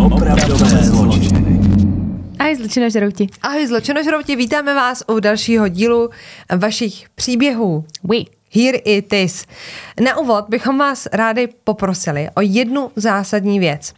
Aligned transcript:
Opravdové 0.00 0.82
zločiny. 0.82 1.60
Ahoj, 2.38 2.56
zločinožrouti. 2.56 3.26
Ahoj 3.42 3.66
zločinožrouti, 3.66 4.36
vítáme 4.36 4.74
vás 4.74 5.02
u 5.08 5.20
dalšího 5.20 5.68
dílu 5.68 6.10
vašich 6.56 7.06
příběhů. 7.14 7.84
We. 8.04 8.16
Here 8.50 8.78
it 8.78 9.12
is. 9.12 9.46
Na 10.04 10.18
úvod 10.18 10.44
bychom 10.48 10.78
vás 10.78 11.08
rádi 11.12 11.48
poprosili 11.64 12.28
o 12.34 12.40
jednu 12.40 12.90
zásadní 12.96 13.58
věc. 13.58 13.94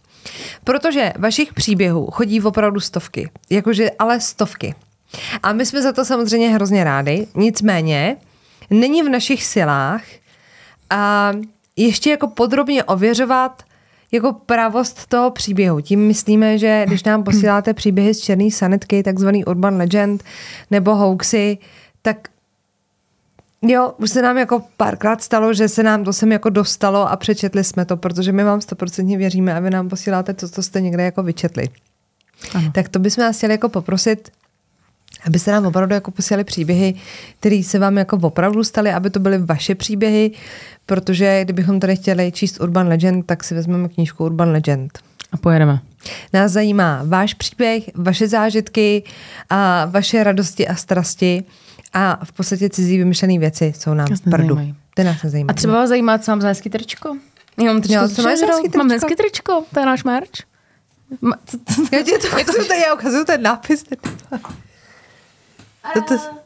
Protože 0.64 1.12
vašich 1.18 1.54
příběhů 1.54 2.10
chodí 2.10 2.42
opravdu 2.42 2.80
stovky. 2.80 3.30
Jakože 3.50 3.90
ale 3.98 4.20
stovky. 4.20 4.74
A 5.42 5.52
my 5.52 5.66
jsme 5.66 5.82
za 5.82 5.92
to 5.92 6.04
samozřejmě 6.04 6.48
hrozně 6.48 6.84
rádi. 6.84 7.26
Nicméně 7.34 8.16
není 8.70 9.02
v 9.02 9.08
našich 9.08 9.44
silách 9.44 10.02
a 10.90 11.32
ještě 11.76 12.10
jako 12.10 12.26
podrobně 12.26 12.84
ověřovat 12.84 13.62
jako 14.12 14.32
pravost 14.32 15.06
toho 15.06 15.30
příběhu. 15.30 15.80
Tím 15.80 16.06
myslíme, 16.06 16.58
že 16.58 16.84
když 16.86 17.04
nám 17.04 17.24
posíláte 17.24 17.74
příběhy 17.74 18.14
z 18.14 18.20
černé 18.20 18.50
sanitky, 18.50 19.02
takzvaný 19.02 19.44
urban 19.44 19.76
legend 19.76 20.24
nebo 20.70 20.94
hoaxy, 20.94 21.58
tak 22.02 22.28
Jo, 23.62 23.92
už 23.98 24.10
se 24.10 24.22
nám 24.22 24.38
jako 24.38 24.62
párkrát 24.76 25.22
stalo, 25.22 25.54
že 25.54 25.68
se 25.68 25.82
nám 25.82 26.04
to 26.04 26.12
sem 26.12 26.32
jako 26.32 26.50
dostalo 26.50 27.10
a 27.10 27.16
přečetli 27.16 27.64
jsme 27.64 27.84
to, 27.84 27.96
protože 27.96 28.32
my 28.32 28.44
vám 28.44 28.60
stoprocentně 28.60 29.18
věříme 29.18 29.54
a 29.54 29.60
vy 29.60 29.70
nám 29.70 29.88
posíláte 29.88 30.34
to, 30.34 30.48
co 30.48 30.62
jste 30.62 30.80
někde 30.80 31.02
jako 31.02 31.22
vyčetli. 31.22 31.68
Ano. 32.54 32.70
Tak 32.74 32.88
to 32.88 32.98
bychom 32.98 33.24
vás 33.24 33.36
chtěli 33.36 33.52
jako 33.52 33.68
poprosit, 33.68 34.30
abyste 35.26 35.52
nám 35.52 35.66
opravdu 35.66 35.94
jako 35.94 36.10
posílali 36.10 36.44
příběhy, 36.44 36.94
které 37.40 37.62
se 37.64 37.78
vám 37.78 37.96
jako 37.96 38.16
opravdu 38.22 38.64
staly, 38.64 38.92
aby 38.92 39.10
to 39.10 39.20
byly 39.20 39.38
vaše 39.38 39.74
příběhy, 39.74 40.30
protože 40.86 41.44
kdybychom 41.44 41.80
tady 41.80 41.96
chtěli 41.96 42.32
číst 42.32 42.60
Urban 42.60 42.88
Legend, 42.88 43.26
tak 43.26 43.44
si 43.44 43.54
vezmeme 43.54 43.88
knížku 43.88 44.24
Urban 44.24 44.50
Legend. 44.50 44.98
A 45.32 45.36
pojedeme. 45.36 45.80
Nás 46.32 46.52
zajímá 46.52 47.02
váš 47.06 47.34
příběh, 47.34 47.82
vaše 47.94 48.28
zážitky 48.28 49.02
a 49.50 49.84
vaše 49.84 50.24
radosti 50.24 50.68
a 50.68 50.74
strasti 50.74 51.44
a 51.92 52.20
v 52.24 52.32
podstatě 52.32 52.68
cizí 52.70 52.98
vymyšlené 52.98 53.38
věci 53.38 53.72
jsou 53.78 53.94
nám 53.94 54.06
v 54.16 54.30
prdu. 54.30 54.60
Ty 54.94 55.04
nás 55.04 55.22
nezajímají. 55.22 55.50
A 55.50 55.54
třeba 55.54 55.74
vás 55.74 55.88
zajímá, 55.88 56.18
co 56.18 56.30
mám 56.30 56.40
za 56.40 56.48
hezký 56.48 56.70
tričko? 56.70 57.16
Já 57.58 57.64
mám 57.64 57.80
tričko 57.82 58.02
Jo, 58.02 58.08
co 58.08 58.22
máš 58.22 58.38
hezký 58.40 58.78
Mám 58.78 58.88
tričko? 58.88 59.06
hezký 59.06 59.16
tričko, 59.16 59.64
to 59.74 59.80
je 59.80 59.86
náš 59.86 60.04
merch. 60.04 60.30
Ma- 61.22 61.36
co- 61.46 61.58
co- 61.74 61.96
Já 61.96 62.02
ti 62.02 62.10
to 62.18 62.28
tady 62.68 62.80
já 62.80 62.94
ukazuju 62.94 63.24
ten 63.24 63.42
nápis. 63.42 63.84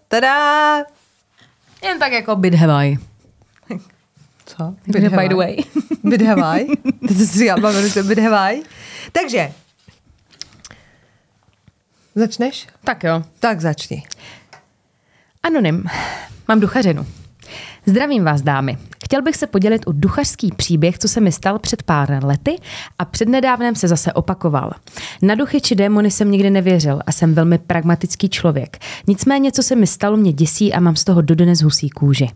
Tada! 0.09 0.85
Jen 1.83 1.99
tak 1.99 2.13
jako 2.13 2.37
bit 2.37 2.55
Hawaii. 2.55 2.99
Co? 4.47 4.75
Takže 4.93 5.11
by 5.11 5.29
the 5.29 5.35
way. 5.35 5.57
Bit 6.05 6.23
Hawaii. 6.23 6.67
To 7.09 7.15
si 7.15 7.45
já 7.47 7.57
mám 7.57 7.75
Bit 8.09 8.19
Hawaii. 8.19 8.63
Takže. 9.13 9.53
Začneš? 12.15 12.67
Tak 12.85 13.05
jo. 13.05 13.23
Tak 13.41 13.61
začni. 13.61 14.03
Anonym. 15.43 15.85
Mám 16.49 16.61
duchařinu. 16.61 17.07
Zdravím 17.87 18.25
vás, 18.25 18.43
dámy. 18.43 18.79
Chtěl 19.05 19.23
bych 19.23 19.37
se 19.37 19.47
podělit 19.47 19.83
o 19.87 19.93
duchařský 19.93 20.53
příběh, 20.57 20.99
co 20.99 21.09
se 21.09 21.21
mi 21.21 21.33
stal 21.33 21.59
před 21.59 21.83
pár 21.83 22.25
lety 22.25 22.57
a 22.99 23.05
přednedávnem 23.05 23.75
se 23.75 23.89
zase 23.89 24.13
opakoval. 24.13 24.71
Na 25.23 25.35
duchy 25.35 25.61
či 25.61 25.75
démony 25.75 26.11
jsem 26.11 26.31
nikdy 26.31 26.51
nevěřil 26.51 27.01
a 27.07 27.13
jsem 27.13 27.35
velmi 27.35 27.59
pragmatický 27.59 28.29
člověk. 28.29 28.79
Nicméně, 29.07 29.53
co 29.53 29.63
se 29.63 29.77
mi 29.77 29.87
stalo, 29.87 30.17
mě 30.17 30.33
děsí 30.33 30.73
a 30.73 30.81
mám 30.81 30.97
z 30.97 31.05
toho 31.05 31.23
dodnes 31.23 31.63
husí 31.63 31.91
kůži. 31.91 32.31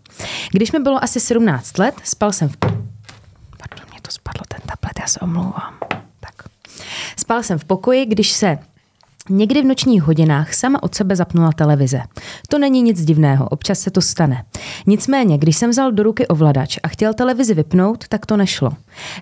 Když 0.53 0.73
mi 0.73 0.79
bylo 0.79 1.05
asi 1.05 1.21
17 1.21 1.79
let, 1.79 1.95
spal 2.05 2.33
jsem 2.33 2.49
v... 2.49 2.57
Pardon, 2.57 3.87
mě 3.91 4.01
to 4.03 4.11
spadlo 4.11 4.43
ten 4.49 4.61
tablet, 4.61 5.01
já 5.01 5.07
se 5.07 5.21
omlouvám. 5.21 5.75
Tak. 6.21 6.49
Spal 7.17 7.43
jsem 7.43 7.59
v 7.59 7.65
pokoji, 7.65 8.07
když 8.07 8.33
se 8.33 8.59
Někdy 9.31 9.63
v 9.63 9.65
nočních 9.65 10.03
hodinách 10.03 10.55
sama 10.55 10.83
od 10.83 10.95
sebe 10.95 11.17
zapnula 11.17 11.53
televize. 11.53 12.01
To 12.49 12.59
není 12.59 12.83
nic 12.83 13.05
divného, 13.05 13.49
občas 13.49 13.81
se 13.81 13.91
to 13.91 14.01
stane. 14.01 14.45
Nicméně, 14.87 15.39
když 15.39 15.57
jsem 15.57 15.71
vzal 15.71 15.93
do 15.93 16.03
ruky 16.03 16.27
ovladač 16.27 16.79
a 16.83 16.89
chtěl 16.89 17.15
televizi 17.15 17.55
vypnout, 17.55 18.09
tak 18.09 18.27
to 18.27 18.37
nešlo. 18.37 18.71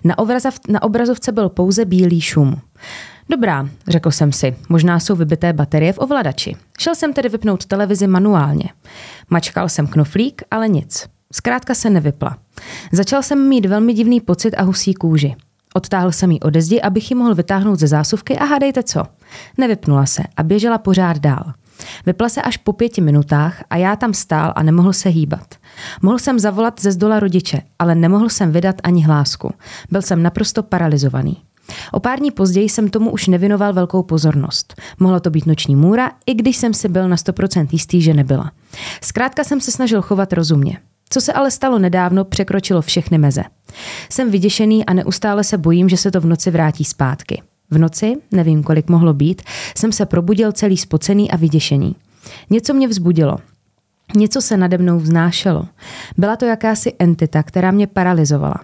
Na, 0.03 0.17
obrazav, 0.17 0.59
na 0.69 0.83
obrazovce 0.83 1.31
byl 1.31 1.49
pouze 1.49 1.85
bílý 1.85 2.21
šum. 2.21 2.61
Dobrá, 3.29 3.69
řekl 3.87 4.11
jsem 4.11 4.31
si, 4.31 4.55
možná 4.69 4.99
jsou 4.99 5.15
vybité 5.15 5.53
baterie 5.53 5.93
v 5.93 5.99
ovladači. 5.99 6.55
Šel 6.79 6.95
jsem 6.95 7.13
tedy 7.13 7.29
vypnout 7.29 7.65
televizi 7.65 8.07
manuálně. 8.07 8.69
Mačkal 9.29 9.69
jsem 9.69 9.87
knoflík, 9.87 10.41
ale 10.51 10.69
nic. 10.69 11.07
Zkrátka 11.33 11.75
se 11.75 11.89
nevypla. 11.89 12.37
Začal 12.91 13.23
jsem 13.23 13.49
mít 13.49 13.65
velmi 13.65 13.93
divný 13.93 14.21
pocit 14.21 14.55
a 14.55 14.63
husí 14.63 14.93
kůži. 14.93 15.35
Odtáhl 15.73 16.11
jsem 16.11 16.31
ji 16.31 16.39
ode 16.39 16.61
zdi, 16.61 16.81
abych 16.81 17.11
ji 17.11 17.17
mohl 17.17 17.35
vytáhnout 17.35 17.79
ze 17.79 17.87
zásuvky 17.87 18.37
a 18.37 18.45
hádejte 18.45 18.83
co. 18.83 19.03
Nevypnula 19.57 20.05
se 20.05 20.23
a 20.37 20.43
běžela 20.43 20.77
pořád 20.77 21.17
dál. 21.17 21.53
Vypla 22.05 22.29
se 22.29 22.41
až 22.41 22.57
po 22.57 22.73
pěti 22.73 23.01
minutách 23.01 23.63
a 23.69 23.77
já 23.77 23.95
tam 23.95 24.13
stál 24.13 24.53
a 24.55 24.63
nemohl 24.63 24.93
se 24.93 25.09
hýbat. 25.09 25.55
Mohl 26.01 26.19
jsem 26.19 26.39
zavolat 26.39 26.81
ze 26.81 26.91
zdola 26.91 27.19
rodiče, 27.19 27.61
ale 27.79 27.95
nemohl 27.95 28.29
jsem 28.29 28.51
vydat 28.51 28.75
ani 28.83 29.03
hlásku. 29.03 29.53
Byl 29.91 30.01
jsem 30.01 30.23
naprosto 30.23 30.63
paralizovaný. 30.63 31.37
O 31.91 31.99
pár 31.99 32.19
dní 32.19 32.31
později 32.31 32.69
jsem 32.69 32.89
tomu 32.89 33.11
už 33.11 33.27
nevinoval 33.27 33.73
velkou 33.73 34.03
pozornost. 34.03 34.81
Mohla 34.99 35.19
to 35.19 35.29
být 35.29 35.45
noční 35.45 35.75
můra, 35.75 36.11
i 36.25 36.33
když 36.33 36.57
jsem 36.57 36.73
si 36.73 36.89
byl 36.89 37.09
na 37.09 37.15
100% 37.15 37.67
jistý, 37.71 38.01
že 38.01 38.13
nebyla. 38.13 38.51
Zkrátka 39.01 39.43
jsem 39.43 39.61
se 39.61 39.71
snažil 39.71 40.01
chovat 40.01 40.33
rozumně. 40.33 40.77
Co 41.09 41.21
se 41.21 41.33
ale 41.33 41.51
stalo 41.51 41.79
nedávno, 41.79 42.25
překročilo 42.25 42.81
všechny 42.81 43.17
meze. 43.17 43.43
Jsem 44.09 44.31
vyděšený 44.31 44.85
a 44.85 44.93
neustále 44.93 45.43
se 45.43 45.57
bojím, 45.57 45.89
že 45.89 45.97
se 45.97 46.11
to 46.11 46.21
v 46.21 46.25
noci 46.25 46.51
vrátí 46.51 46.83
zpátky. 46.83 47.41
V 47.73 47.77
noci, 47.77 48.15
nevím 48.31 48.63
kolik 48.63 48.89
mohlo 48.89 49.13
být, 49.13 49.41
jsem 49.77 49.91
se 49.91 50.05
probudil 50.05 50.51
celý 50.51 50.77
spocený 50.77 51.31
a 51.31 51.37
vyděšený. 51.37 51.95
Něco 52.49 52.73
mě 52.73 52.87
vzbudilo. 52.87 53.37
Něco 54.15 54.41
se 54.41 54.57
nade 54.57 54.77
mnou 54.77 54.99
vznášelo. 54.99 55.67
Byla 56.17 56.35
to 56.35 56.45
jakási 56.45 56.93
entita, 56.99 57.43
která 57.43 57.71
mě 57.71 57.87
paralizovala. 57.87 58.55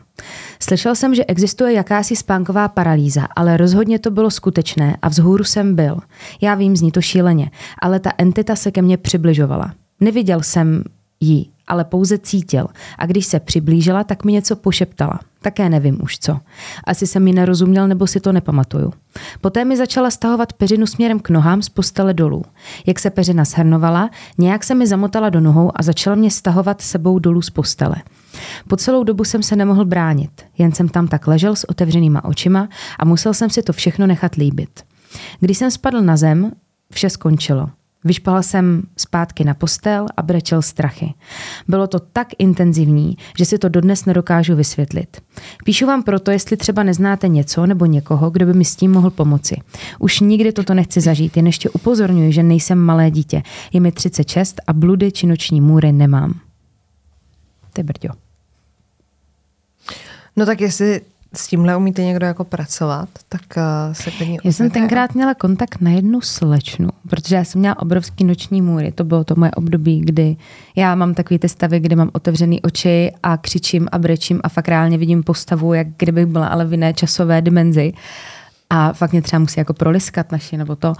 Slyšel 0.59 0.96
jsem, 0.96 1.16
že 1.16 1.25
existuje 1.25 1.74
jakási 1.74 2.16
spánková 2.16 2.68
paralýza, 2.68 3.28
ale 3.36 3.58
rozhodně 3.58 4.00
to 4.00 4.12
bylo 4.12 4.31
skutečné 4.31 4.97
a 5.02 5.09
vzhůru 5.09 5.44
jsem 5.44 5.76
byl. 5.76 5.97
Já 6.41 6.56
vím, 6.56 6.78
zní 6.78 6.91
to 6.91 7.02
šíleně, 7.02 7.52
ale 7.81 8.00
ta 8.00 8.12
entita 8.18 8.56
se 8.56 8.72
ke 8.72 8.81
mně 8.81 8.97
přibližovala. 8.97 9.74
Neviděl 10.00 10.44
jsem 10.44 10.84
ji, 11.20 11.46
ale 11.68 11.84
pouze 11.84 12.18
cítil. 12.18 12.68
A 12.97 13.06
když 13.06 13.26
se 13.26 13.40
přiblížila, 13.40 14.03
tak 14.03 14.24
mi 14.24 14.31
něco 14.31 14.56
pošeptala. 14.56 15.20
Také 15.41 15.69
nevím 15.69 16.00
už 16.03 16.19
co. 16.19 16.39
Asi 16.83 17.07
jsem 17.07 17.23
mi 17.23 17.33
nerozuměl, 17.33 17.88
nebo 17.88 18.07
si 18.07 18.19
to 18.19 18.31
nepamatuju. 18.31 18.94
Poté 19.41 19.66
mi 19.66 19.77
začala 19.77 20.11
stahovat 20.11 20.53
peřinu 20.53 20.88
směrem 20.88 21.19
k 21.19 21.29
nohám 21.29 21.61
z 21.61 21.69
postele 21.69 22.13
dolů. 22.13 22.44
Jak 22.88 23.00
se 23.00 23.09
peřina 23.09 23.45
shrnovala, 23.45 24.09
nějak 24.38 24.63
se 24.63 24.75
mi 24.75 24.88
zamotala 24.88 25.29
do 25.29 25.39
nohou 25.39 25.72
a 25.75 25.83
začala 25.83 26.16
mě 26.16 26.31
stahovat 26.31 26.81
sebou 26.81 27.19
dolů 27.19 27.41
z 27.41 27.49
postele. 27.49 27.95
Po 28.67 28.78
celou 28.78 29.03
dobu 29.03 29.23
jsem 29.23 29.44
se 29.44 29.55
nemohl 29.55 29.85
bránit, 29.85 30.45
jen 30.57 30.72
jsem 30.72 30.89
tam 30.89 31.07
tak 31.07 31.28
ležel 31.28 31.55
s 31.55 31.69
otevřenýma 31.69 32.23
očima 32.23 32.69
a 32.99 33.05
musel 33.05 33.33
jsem 33.33 33.49
si 33.49 33.63
to 33.63 33.73
všechno 33.73 34.07
nechat 34.07 34.35
líbit. 34.35 34.83
Když 35.39 35.57
jsem 35.57 35.72
spadl 35.72 36.01
na 36.01 36.17
zem, 36.17 36.51
vše 36.91 37.09
skončilo. 37.09 37.69
Vyšpal 38.03 38.43
jsem 38.43 38.83
zpátky 38.97 39.43
na 39.43 39.53
postel 39.53 40.05
a 40.17 40.21
brečel 40.21 40.61
strachy. 40.61 41.13
Bylo 41.67 41.87
to 41.87 41.99
tak 41.99 42.27
intenzivní, 42.37 43.17
že 43.37 43.45
si 43.45 43.57
to 43.57 43.69
dodnes 43.69 44.05
nedokážu 44.05 44.55
vysvětlit. 44.55 45.21
Píšu 45.65 45.85
vám 45.85 46.03
proto, 46.03 46.31
jestli 46.31 46.57
třeba 46.57 46.83
neznáte 46.83 47.27
něco 47.27 47.65
nebo 47.65 47.85
někoho, 47.85 48.29
kdo 48.29 48.45
by 48.45 48.53
mi 48.53 48.65
s 48.65 48.75
tím 48.75 48.91
mohl 48.91 49.09
pomoci. 49.09 49.55
Už 49.99 50.19
nikdy 50.19 50.51
toto 50.51 50.73
nechci 50.73 51.01
zažít, 51.01 51.37
jen 51.37 51.45
ještě 51.45 51.69
upozorňuji, 51.69 52.31
že 52.31 52.43
nejsem 52.43 52.77
malé 52.77 53.11
dítě. 53.11 53.43
Je 53.73 53.79
mi 53.79 53.91
36 53.91 54.61
a 54.67 54.73
bludy 54.73 55.11
či 55.11 55.27
noční 55.27 55.61
můry 55.61 55.91
nemám. 55.91 56.39
Ty 57.73 57.83
brďo. 57.83 58.09
No 60.35 60.45
tak 60.45 60.61
jestli 60.61 61.02
s 61.34 61.47
tímhle 61.47 61.78
umíte 61.78 62.03
někdo 62.03 62.26
jako 62.26 62.43
pracovat, 62.43 63.09
tak 63.29 63.41
uh, 63.58 63.93
se 63.93 64.11
klidně 64.11 64.37
Já 64.43 64.52
jsem 64.52 64.70
tenkrát 64.70 65.16
měla 65.16 65.34
kontakt 65.34 65.81
na 65.81 65.91
jednu 65.91 66.22
slečnu, 66.22 66.90
protože 67.09 67.35
já 67.35 67.43
jsem 67.43 67.59
měla 67.59 67.79
obrovský 67.79 68.23
noční 68.23 68.61
můry. 68.61 68.91
To 68.91 69.03
bylo 69.03 69.23
to 69.23 69.35
moje 69.37 69.52
období, 69.52 70.02
kdy 70.02 70.37
já 70.76 70.96
mám 70.96 71.14
takový 71.14 71.40
ty 71.40 71.49
stavy, 71.49 71.79
kdy 71.79 71.96
mám 71.96 72.09
otevřený 72.14 72.61
oči 72.61 73.11
a 73.23 73.37
křičím 73.37 73.87
a 73.91 73.97
brečím 73.97 74.40
a 74.43 74.49
fakt 74.49 74.67
reálně 74.67 74.97
vidím 74.97 75.23
postavu, 75.23 75.73
jak 75.73 75.87
kdybych 75.97 76.26
byla 76.26 76.47
ale 76.47 76.66
v 76.66 76.72
jiné 76.72 76.93
časové 76.93 77.41
dimenzi. 77.41 77.93
A 78.70 78.93
fakt 78.93 79.11
mě 79.11 79.22
třeba 79.22 79.40
musí 79.40 79.59
jako 79.59 79.73
proliskat 79.73 80.31
naši 80.31 80.58
nebo 80.58 80.76
to. 80.76 80.93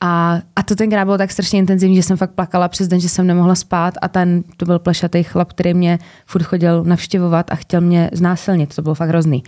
A, 0.00 0.38
a 0.56 0.62
to 0.62 0.74
tenkrát 0.74 1.04
bylo 1.04 1.18
tak 1.18 1.30
strašně 1.30 1.58
intenzivní, 1.58 1.96
že 1.96 2.02
jsem 2.02 2.16
fakt 2.16 2.30
plakala 2.30 2.68
přes 2.68 2.88
den, 2.88 3.00
že 3.00 3.08
jsem 3.08 3.26
nemohla 3.26 3.54
spát 3.54 3.94
a 4.02 4.08
ten, 4.08 4.42
to 4.56 4.64
byl 4.64 4.78
plešatý 4.78 5.22
chlap, 5.22 5.52
který 5.52 5.74
mě 5.74 5.98
furt 6.26 6.42
chodil 6.42 6.84
navštěvovat 6.84 7.52
a 7.52 7.54
chtěl 7.54 7.80
mě 7.80 8.10
znásilnit, 8.12 8.74
to 8.74 8.82
bylo 8.82 8.94
fakt 8.94 9.08
hrozný. 9.08 9.42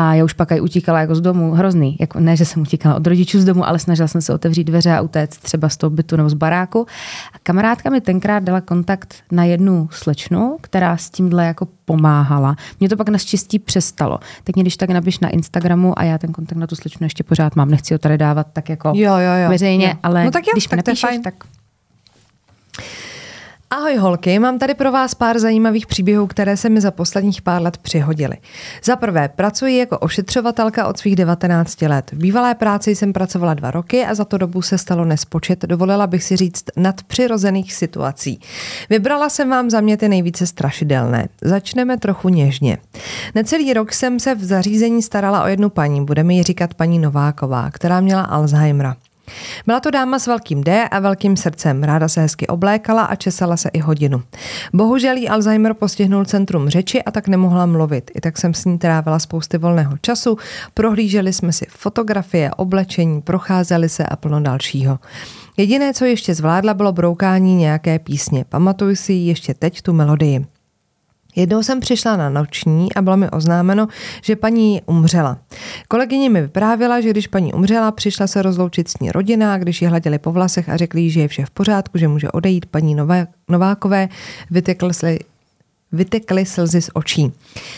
A 0.00 0.14
já 0.14 0.24
už 0.24 0.32
pak 0.32 0.52
aj 0.52 0.60
utíkala 0.60 1.00
jako 1.00 1.14
z 1.14 1.20
domu, 1.20 1.52
hrozný. 1.52 1.96
Jako, 2.00 2.20
ne, 2.20 2.36
že 2.36 2.44
jsem 2.44 2.62
utíkala 2.62 2.94
od 2.94 3.06
rodičů 3.06 3.40
z 3.40 3.44
domu, 3.44 3.68
ale 3.68 3.78
snažila 3.78 4.08
jsem 4.08 4.22
se 4.22 4.34
otevřít 4.34 4.64
dveře 4.64 4.92
a 4.92 5.00
utéct 5.00 5.40
třeba 5.42 5.68
z 5.68 5.76
toho 5.76 5.90
bytu 5.90 6.16
nebo 6.16 6.28
z 6.28 6.34
baráku. 6.34 6.86
A 7.32 7.38
kamarádka 7.42 7.90
mi 7.90 8.00
tenkrát 8.00 8.42
dala 8.42 8.60
kontakt 8.60 9.14
na 9.32 9.44
jednu 9.44 9.88
slečnu, 9.92 10.56
která 10.60 10.96
s 10.96 11.10
tímhle 11.10 11.46
jako 11.46 11.68
pomáhala. 11.84 12.56
Mně 12.80 12.88
to 12.88 12.96
pak 12.96 13.08
naštěstí 13.08 13.58
přestalo. 13.58 14.18
Tak 14.44 14.56
mě 14.56 14.62
když 14.64 14.76
tak 14.76 14.90
napiš 14.90 15.18
na 15.18 15.28
Instagramu 15.28 15.98
a 15.98 16.04
já 16.04 16.18
ten 16.18 16.32
kontakt 16.32 16.58
na 16.58 16.66
tu 16.66 16.76
slečnu 16.76 17.04
ještě 17.04 17.24
pořád 17.24 17.56
mám. 17.56 17.70
Nechci 17.70 17.94
ho 17.94 17.98
tady 17.98 18.18
dávat 18.18 18.46
tak 18.52 18.68
jako 18.68 18.92
Jo, 18.94 19.12
jo, 19.16 19.32
jo. 19.44 19.50
veřejně, 19.50 19.86
Jo. 19.86 19.92
ale 20.02 20.24
No 20.24 20.30
tak 20.30 20.46
jo, 20.46 20.52
když 20.54 20.66
tak 20.66 20.76
napíšeš, 20.76 21.18
tak 21.24 21.34
Ahoj 23.70 23.96
holky, 23.96 24.38
mám 24.38 24.58
tady 24.58 24.74
pro 24.74 24.92
vás 24.92 25.14
pár 25.14 25.38
zajímavých 25.38 25.86
příběhů, 25.86 26.26
které 26.26 26.56
se 26.56 26.68
mi 26.68 26.80
za 26.80 26.90
posledních 26.90 27.42
pár 27.42 27.62
let 27.62 27.78
přihodily. 27.78 28.36
Za 28.84 28.96
prvé, 28.96 29.28
pracuji 29.28 29.78
jako 29.78 29.98
ošetřovatelka 29.98 30.86
od 30.86 30.98
svých 30.98 31.16
19 31.16 31.82
let. 31.82 32.10
V 32.10 32.16
bývalé 32.16 32.54
práci 32.54 32.96
jsem 32.96 33.12
pracovala 33.12 33.54
dva 33.54 33.70
roky 33.70 34.04
a 34.04 34.14
za 34.14 34.24
to 34.24 34.38
dobu 34.38 34.62
se 34.62 34.78
stalo 34.78 35.04
nespočet, 35.04 35.64
dovolila 35.64 36.06
bych 36.06 36.22
si 36.22 36.36
říct, 36.36 36.64
nadpřirozených 36.76 37.74
situací. 37.74 38.40
Vybrala 38.90 39.28
jsem 39.28 39.50
vám 39.50 39.70
za 39.70 39.80
mě 39.80 39.96
ty 39.96 40.08
nejvíce 40.08 40.46
strašidelné. 40.46 41.28
Začneme 41.42 41.96
trochu 41.96 42.28
něžně. 42.28 42.78
Necelý 43.34 43.72
rok 43.72 43.92
jsem 43.92 44.20
se 44.20 44.34
v 44.34 44.44
zařízení 44.44 45.02
starala 45.02 45.44
o 45.44 45.46
jednu 45.46 45.70
paní, 45.70 46.04
budeme 46.04 46.34
ji 46.34 46.42
říkat 46.42 46.74
paní 46.74 46.98
Nováková, 46.98 47.70
která 47.70 48.00
měla 48.00 48.22
Alzheimera. 48.22 48.96
Byla 49.66 49.80
to 49.80 49.90
dáma 49.90 50.18
s 50.18 50.26
velkým 50.26 50.64
D 50.64 50.88
a 50.88 50.98
velkým 50.98 51.36
srdcem. 51.36 51.82
Ráda 51.82 52.08
se 52.08 52.20
hezky 52.20 52.46
oblékala 52.46 53.02
a 53.04 53.14
česala 53.14 53.56
se 53.56 53.68
i 53.68 53.78
hodinu. 53.78 54.22
Bohužel 54.72 55.16
jí 55.16 55.28
Alzheimer 55.28 55.74
postihnul 55.74 56.24
centrum 56.24 56.68
řeči 56.68 57.02
a 57.02 57.10
tak 57.10 57.28
nemohla 57.28 57.66
mluvit. 57.66 58.10
I 58.14 58.20
tak 58.20 58.38
jsem 58.38 58.54
s 58.54 58.64
ní 58.64 58.78
trávila 58.78 59.18
spousty 59.18 59.58
volného 59.58 59.96
času, 60.00 60.38
prohlíželi 60.74 61.32
jsme 61.32 61.52
si 61.52 61.66
fotografie, 61.70 62.50
oblečení, 62.50 63.22
procházeli 63.22 63.88
se 63.88 64.06
a 64.06 64.16
plno 64.16 64.40
dalšího. 64.40 64.98
Jediné, 65.56 65.94
co 65.94 66.04
ještě 66.04 66.34
zvládla, 66.34 66.74
bylo 66.74 66.92
broukání 66.92 67.54
nějaké 67.56 67.98
písně. 67.98 68.44
Pamatuju 68.48 68.96
si 68.96 69.12
ji 69.12 69.28
ještě 69.28 69.54
teď 69.54 69.82
tu 69.82 69.92
melodii. 69.92 70.57
Jednou 71.36 71.62
jsem 71.62 71.80
přišla 71.80 72.16
na 72.16 72.30
noční 72.30 72.94
a 72.94 73.02
bylo 73.02 73.16
mi 73.16 73.30
oznámeno, 73.30 73.88
že 74.22 74.36
paní 74.36 74.82
umřela. 74.86 75.38
Kolegyně 75.88 76.30
mi 76.30 76.42
vyprávěla, 76.42 77.00
že 77.00 77.10
když 77.10 77.26
paní 77.26 77.52
umřela, 77.52 77.92
přišla 77.92 78.26
se 78.26 78.42
rozloučit 78.42 78.88
s 78.88 78.98
ní 78.98 79.12
rodina, 79.12 79.58
když 79.58 79.82
ji 79.82 79.88
hladili 79.88 80.18
po 80.18 80.32
vlasech 80.32 80.68
a 80.68 80.76
řekli 80.76 81.10
že 81.10 81.20
je 81.20 81.28
vše 81.28 81.44
v 81.44 81.50
pořádku, 81.50 81.98
že 81.98 82.08
může 82.08 82.30
odejít 82.30 82.66
paní 82.66 82.96
Novákové, 83.48 84.08
vytekl 84.50 84.92
Vytekly 85.92 86.46
slzy 86.46 86.82
z 86.82 86.90
očí. 86.94 87.32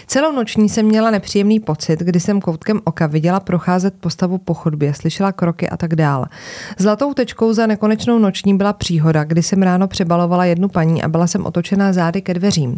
Celou 0.06 0.32
noční 0.32 0.68
jsem 0.68 0.86
měla 0.86 1.10
nepříjemný 1.10 1.60
pocit, 1.60 2.00
kdy 2.00 2.20
jsem 2.20 2.40
koutkem 2.40 2.80
oka 2.84 3.06
viděla 3.06 3.40
procházet 3.40 3.94
postavu 4.00 4.38
po 4.38 4.54
chodbě, 4.54 4.94
slyšela 4.94 5.32
kroky 5.32 5.68
a 5.68 5.76
tak 5.76 5.94
dál. 5.94 6.26
Zlatou 6.78 7.14
tečkou 7.14 7.52
za 7.52 7.66
nekonečnou 7.66 8.18
noční 8.18 8.56
byla 8.56 8.72
příhoda, 8.72 9.24
kdy 9.24 9.42
jsem 9.42 9.62
ráno 9.62 9.88
přebalovala 9.88 10.44
jednu 10.44 10.68
paní 10.68 11.02
a 11.02 11.08
byla 11.08 11.26
jsem 11.26 11.46
otočená 11.46 11.92
zády 11.92 12.22
ke 12.22 12.34
dveřím. 12.34 12.76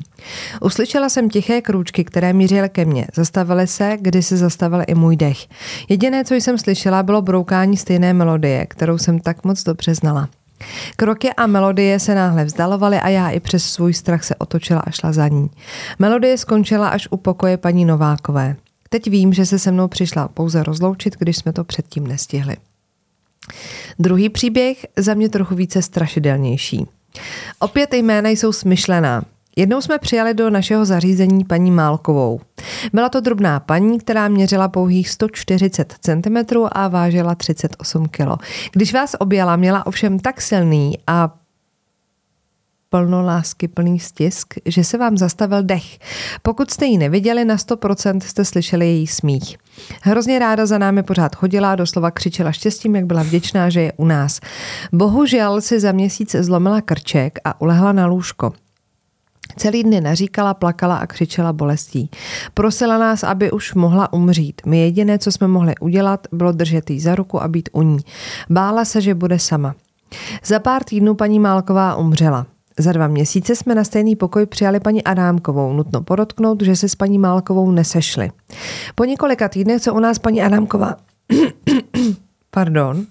Uslyšela 0.61 1.09
jsem 1.09 1.31
tiché 1.31 1.61
krůčky, 1.61 2.05
které 2.05 2.33
mířily 2.33 2.69
ke 2.69 2.85
mně. 2.85 3.07
Zastavily 3.15 3.67
se, 3.67 3.97
kdy 4.01 4.23
se 4.23 4.37
zastavil 4.37 4.83
i 4.87 4.95
můj 4.95 5.17
dech. 5.17 5.39
Jediné, 5.89 6.25
co 6.25 6.35
jsem 6.35 6.59
slyšela, 6.59 7.03
bylo 7.03 7.23
broukání 7.23 7.77
stejné 7.77 8.13
melodie, 8.13 8.67
kterou 8.67 8.99
jsem 8.99 9.21
tak 9.21 9.45
moc 9.45 9.63
dobře 9.63 9.95
znala. 9.95 10.29
Kroky 10.97 11.33
a 11.33 11.47
melodie 11.47 12.01
se 12.01 12.15
náhle 12.15 12.45
vzdalovaly 12.45 12.99
a 12.99 13.09
já 13.09 13.31
i 13.31 13.41
přes 13.41 13.65
svůj 13.65 13.95
strach 13.95 14.25
se 14.25 14.35
otočila 14.35 14.81
a 14.81 14.91
šla 14.91 15.13
za 15.13 15.29
ní. 15.29 15.51
Melodie 15.99 16.39
skončila 16.39 16.89
až 16.89 17.09
u 17.11 17.17
pokoje 17.17 17.57
paní 17.57 17.85
Novákové. 17.85 18.57
Teď 18.89 19.11
vím, 19.11 19.33
že 19.33 19.47
se 19.47 19.59
se 19.59 19.73
mnou 19.73 19.89
přišla 19.89 20.29
pouze 20.29 20.63
rozloučit, 20.63 21.17
když 21.19 21.37
jsme 21.37 21.53
to 21.53 21.65
předtím 21.65 22.07
nestihli. 22.07 22.57
Druhý 23.99 24.29
příběh 24.29 24.87
za 24.97 25.15
mě 25.15 25.29
trochu 25.29 25.55
více 25.55 25.83
strašidelnější. 25.83 26.87
Opět 27.59 27.95
jména 27.95 28.29
jsou 28.29 28.53
smyšlená. 28.53 29.23
Jednou 29.57 29.81
jsme 29.81 29.99
přijali 29.99 30.35
do 30.35 30.51
našeho 30.51 30.85
zařízení 30.85 31.45
paní 31.45 31.71
Málkovou. 31.71 32.41
Byla 32.93 33.09
to 33.09 33.21
drobná 33.21 33.61
paní, 33.61 33.99
která 33.99 34.29
měřila 34.29 34.69
pouhých 34.69 35.09
140 35.09 35.95
cm 36.01 36.57
a 36.73 36.89
vážila 36.89 37.35
38 37.35 38.09
kg. 38.09 38.43
Když 38.73 38.95
vás 38.95 39.17
objala, 39.19 39.57
měla 39.57 39.87
ovšem 39.87 40.19
tak 40.19 40.41
silný 40.41 40.99
a 41.07 41.35
plno 42.93 43.23
lásky 43.23 43.69
plný 43.69 43.99
stisk, 43.99 44.55
že 44.67 44.85
se 44.85 44.99
vám 44.99 45.17
zastavil 45.17 45.63
dech. 45.63 45.99
Pokud 46.43 46.71
jste 46.71 46.87
ji 46.87 46.99
neviděli, 46.99 47.45
na 47.45 47.57
100% 47.57 48.21
jste 48.21 48.45
slyšeli 48.45 48.87
její 48.87 49.07
smích. 49.07 49.57
Hrozně 50.03 50.39
ráda 50.39 50.67
za 50.67 50.79
námi 50.79 51.03
pořád 51.03 51.37
chodila 51.37 51.77
doslova 51.77 52.11
křičela 52.11 52.53
štěstím, 52.53 52.97
jak 52.97 53.07
byla 53.07 53.23
vděčná, 53.23 53.71
že 53.71 53.81
je 53.81 53.93
u 53.97 54.05
nás. 54.05 54.41
Bohužel 54.93 55.61
si 55.61 55.81
za 55.81 55.93
měsíc 55.93 56.37
zlomila 56.41 56.81
krček 56.81 57.39
a 57.45 57.61
ulehla 57.61 57.93
na 57.93 58.07
lůžko. 58.07 58.53
Celý 59.57 59.83
dny 59.83 60.01
naříkala, 60.01 60.55
plakala 60.55 60.97
a 60.97 61.07
křičela 61.07 61.53
bolestí. 61.53 62.11
Prosila 62.55 62.99
nás, 62.99 63.25
aby 63.25 63.51
už 63.51 63.75
mohla 63.75 64.13
umřít. 64.13 64.63
My 64.67 64.79
jediné, 64.79 65.19
co 65.19 65.33
jsme 65.33 65.49
mohli 65.49 65.75
udělat, 65.81 66.27
bylo 66.33 66.53
držet 66.53 66.91
jí 66.91 67.01
za 67.01 67.15
ruku 67.15 67.43
a 67.43 67.49
být 67.49 67.69
u 67.73 67.83
ní. 67.83 67.99
Bála 68.51 68.85
se, 68.85 69.01
že 69.01 69.15
bude 69.15 69.39
sama. 69.39 69.75
Za 70.45 70.59
pár 70.59 70.85
týdnů 70.85 71.15
paní 71.15 71.39
Málková 71.39 71.97
umřela. 71.97 72.47
Za 72.79 72.93
dva 72.93 73.07
měsíce 73.07 73.57
jsme 73.57 73.75
na 73.75 73.85
stejný 73.85 74.17
pokoj 74.17 74.47
přijali 74.47 74.81
paní 74.81 75.05
Adámkovou. 75.05 75.73
Nutno 75.73 76.03
podotknout, 76.03 76.63
že 76.63 76.77
se 76.77 76.89
s 76.89 76.95
paní 76.95 77.19
Málkovou 77.19 77.71
nesešli. 77.71 78.31
Po 78.95 79.05
několika 79.05 79.49
týdnech, 79.49 79.83
co 79.83 79.95
u 79.95 79.99
nás 79.99 80.19
paní 80.19 80.43
Adámková 80.43 80.97
pardon, 82.51 83.07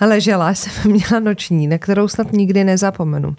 ležela, 0.00 0.54
jsem 0.54 0.92
měla 0.92 1.20
noční, 1.20 1.66
na 1.66 1.78
kterou 1.78 2.08
snad 2.08 2.32
nikdy 2.32 2.64
nezapomenu. 2.64 3.36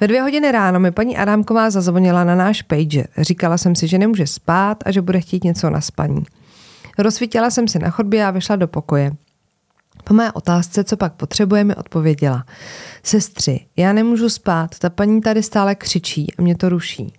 Ve 0.00 0.06
dvě 0.06 0.22
hodiny 0.22 0.52
ráno 0.52 0.80
mi 0.80 0.90
paní 0.90 1.16
Adámková 1.16 1.70
zazvonila 1.70 2.24
na 2.24 2.34
náš 2.34 2.62
pager. 2.62 3.08
Říkala 3.18 3.58
jsem 3.58 3.74
si, 3.74 3.88
že 3.88 3.98
nemůže 3.98 4.26
spát 4.26 4.78
a 4.86 4.90
že 4.90 5.02
bude 5.02 5.20
chtít 5.20 5.44
něco 5.44 5.70
na 5.70 5.80
spaní. 5.80 6.24
Rozsvítila 6.98 7.50
jsem 7.50 7.68
si 7.68 7.78
na 7.78 7.90
chodbě 7.90 8.26
a 8.26 8.30
vyšla 8.30 8.56
do 8.56 8.68
pokoje. 8.68 9.12
Po 10.04 10.14
mé 10.14 10.32
otázce, 10.32 10.84
co 10.84 10.96
pak 10.96 11.12
potřebuje, 11.12 11.64
mi 11.64 11.74
odpověděla. 11.74 12.44
Sestři, 13.02 13.60
já 13.76 13.92
nemůžu 13.92 14.28
spát, 14.28 14.78
ta 14.78 14.90
paní 14.90 15.20
tady 15.20 15.42
stále 15.42 15.74
křičí 15.74 16.32
a 16.38 16.42
mě 16.42 16.56
to 16.56 16.68
ruší. 16.68 17.12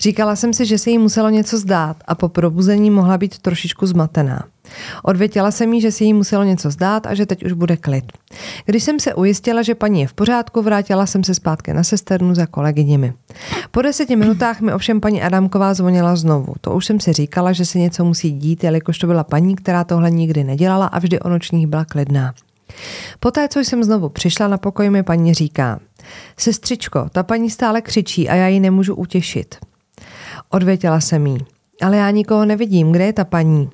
Říkala 0.00 0.36
jsem 0.36 0.52
si, 0.52 0.66
že 0.66 0.78
se 0.78 0.90
jí 0.90 0.98
muselo 0.98 1.30
něco 1.30 1.58
zdát 1.58 1.96
a 2.06 2.14
po 2.14 2.28
probuzení 2.28 2.90
mohla 2.90 3.18
být 3.18 3.38
trošičku 3.38 3.86
zmatená. 3.86 4.46
Odvětila 5.02 5.50
jsem 5.50 5.72
jí, 5.72 5.80
že 5.80 5.92
se 5.92 6.04
jí 6.04 6.14
muselo 6.14 6.44
něco 6.44 6.70
zdát 6.70 7.06
a 7.06 7.14
že 7.14 7.26
teď 7.26 7.44
už 7.44 7.52
bude 7.52 7.76
klid. 7.76 8.04
Když 8.66 8.82
jsem 8.82 9.00
se 9.00 9.14
ujistila, 9.14 9.62
že 9.62 9.74
paní 9.74 10.00
je 10.00 10.06
v 10.06 10.14
pořádku, 10.14 10.62
vrátila 10.62 11.06
jsem 11.06 11.24
se 11.24 11.34
zpátky 11.34 11.74
na 11.74 11.84
sesternu 11.84 12.34
za 12.34 12.46
kolegyněmi. 12.46 13.12
Po 13.70 13.82
deseti 13.82 14.16
minutách 14.16 14.60
mi 14.60 14.72
ovšem 14.72 15.00
paní 15.00 15.22
Adamková 15.22 15.74
zvonila 15.74 16.16
znovu. 16.16 16.54
To 16.60 16.72
už 16.72 16.86
jsem 16.86 17.00
si 17.00 17.12
říkala, 17.12 17.52
že 17.52 17.64
se 17.64 17.78
něco 17.78 18.04
musí 18.04 18.30
dít, 18.30 18.64
jelikož 18.64 18.98
to 18.98 19.06
byla 19.06 19.24
paní, 19.24 19.56
která 19.56 19.84
tohle 19.84 20.10
nikdy 20.10 20.44
nedělala 20.44 20.86
a 20.86 20.98
vždy 20.98 21.20
o 21.20 21.28
nočních 21.28 21.66
byla 21.66 21.84
klidná. 21.84 22.34
Poté, 23.20 23.48
co 23.48 23.60
jsem 23.60 23.84
znovu 23.84 24.08
přišla 24.08 24.48
na 24.48 24.58
pokoj, 24.58 24.90
mi 24.90 25.02
paní 25.02 25.34
říká, 25.34 25.80
sestřičko, 26.36 27.06
ta 27.12 27.22
paní 27.22 27.50
stále 27.50 27.80
křičí 27.80 28.28
a 28.28 28.34
já 28.34 28.46
ji 28.48 28.60
nemůžu 28.60 28.94
utěšit. 28.94 29.54
Odvětila 30.50 31.00
jsem 31.00 31.26
jí. 31.26 31.38
Ale 31.82 31.96
já 31.96 32.10
nikoho 32.10 32.44
nevidím, 32.44 32.92
kde 32.92 33.04
je 33.04 33.12
ta 33.12 33.24
paní? 33.24 33.70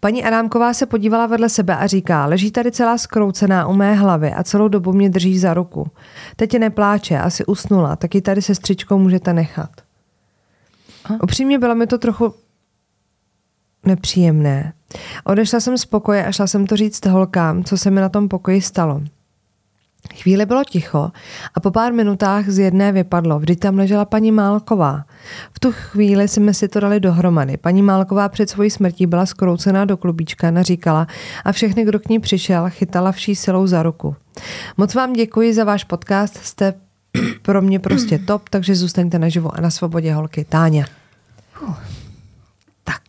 Paní 0.00 0.24
Adámková 0.24 0.74
se 0.74 0.86
podívala 0.86 1.26
vedle 1.26 1.48
sebe 1.48 1.76
a 1.76 1.86
říká, 1.86 2.26
leží 2.26 2.50
tady 2.50 2.72
celá 2.72 2.98
skroucená 2.98 3.66
u 3.66 3.72
mé 3.72 3.94
hlavy 3.94 4.32
a 4.32 4.44
celou 4.44 4.68
dobu 4.68 4.92
mě 4.92 5.10
drží 5.10 5.38
za 5.38 5.54
ruku. 5.54 5.90
Teď 6.36 6.58
nepláče, 6.58 7.18
asi 7.18 7.46
usnula, 7.46 7.96
tak 7.96 8.14
ji 8.14 8.20
tady 8.20 8.42
sestřičkou 8.42 8.98
můžete 8.98 9.32
nechat. 9.32 9.70
Upřímně 11.22 11.58
bylo 11.58 11.74
mi 11.74 11.86
to 11.86 11.98
trochu 11.98 12.34
nepříjemné. 13.86 14.72
Odešla 15.24 15.60
jsem 15.60 15.78
z 15.78 15.84
pokoje 15.84 16.26
a 16.26 16.32
šla 16.32 16.46
jsem 16.46 16.66
to 16.66 16.76
říct 16.76 17.06
holkám, 17.06 17.64
co 17.64 17.76
se 17.78 17.90
mi 17.90 18.00
na 18.00 18.08
tom 18.08 18.28
pokoji 18.28 18.62
stalo. 18.62 19.02
Chvíli 20.14 20.46
bylo 20.46 20.64
ticho 20.64 21.10
a 21.54 21.60
po 21.60 21.70
pár 21.70 21.92
minutách 21.92 22.48
z 22.48 22.58
jedné 22.58 22.92
vypadlo, 22.92 23.38
vždy 23.38 23.56
tam 23.56 23.78
ležela 23.78 24.04
paní 24.04 24.32
Málková. 24.32 25.04
V 25.52 25.60
tu 25.60 25.72
chvíli 25.72 26.28
jsme 26.28 26.54
si 26.54 26.68
to 26.68 26.80
dali 26.80 27.00
dohromady. 27.00 27.56
Paní 27.56 27.82
Málková 27.82 28.28
před 28.28 28.50
svojí 28.50 28.70
smrtí 28.70 29.06
byla 29.06 29.26
skroucená 29.26 29.84
do 29.84 29.96
klubíčka, 29.96 30.50
naříkala 30.50 31.06
a 31.44 31.52
všechny, 31.52 31.84
kdo 31.84 32.00
k 32.00 32.08
ní 32.08 32.20
přišel, 32.20 32.64
chytala 32.68 33.12
vší 33.12 33.34
silou 33.36 33.66
za 33.66 33.82
ruku. 33.82 34.16
Moc 34.76 34.94
vám 34.94 35.12
děkuji 35.12 35.54
za 35.54 35.64
váš 35.64 35.84
podcast, 35.84 36.36
jste 36.36 36.74
pro 37.42 37.62
mě 37.62 37.78
prostě 37.78 38.18
top, 38.18 38.48
takže 38.48 38.74
zůstaňte 38.74 39.18
naživo 39.18 39.54
a 39.54 39.60
na 39.60 39.70
svobodě 39.70 40.14
holky. 40.14 40.44
Táňa. 40.44 40.84
tak. 42.84 43.02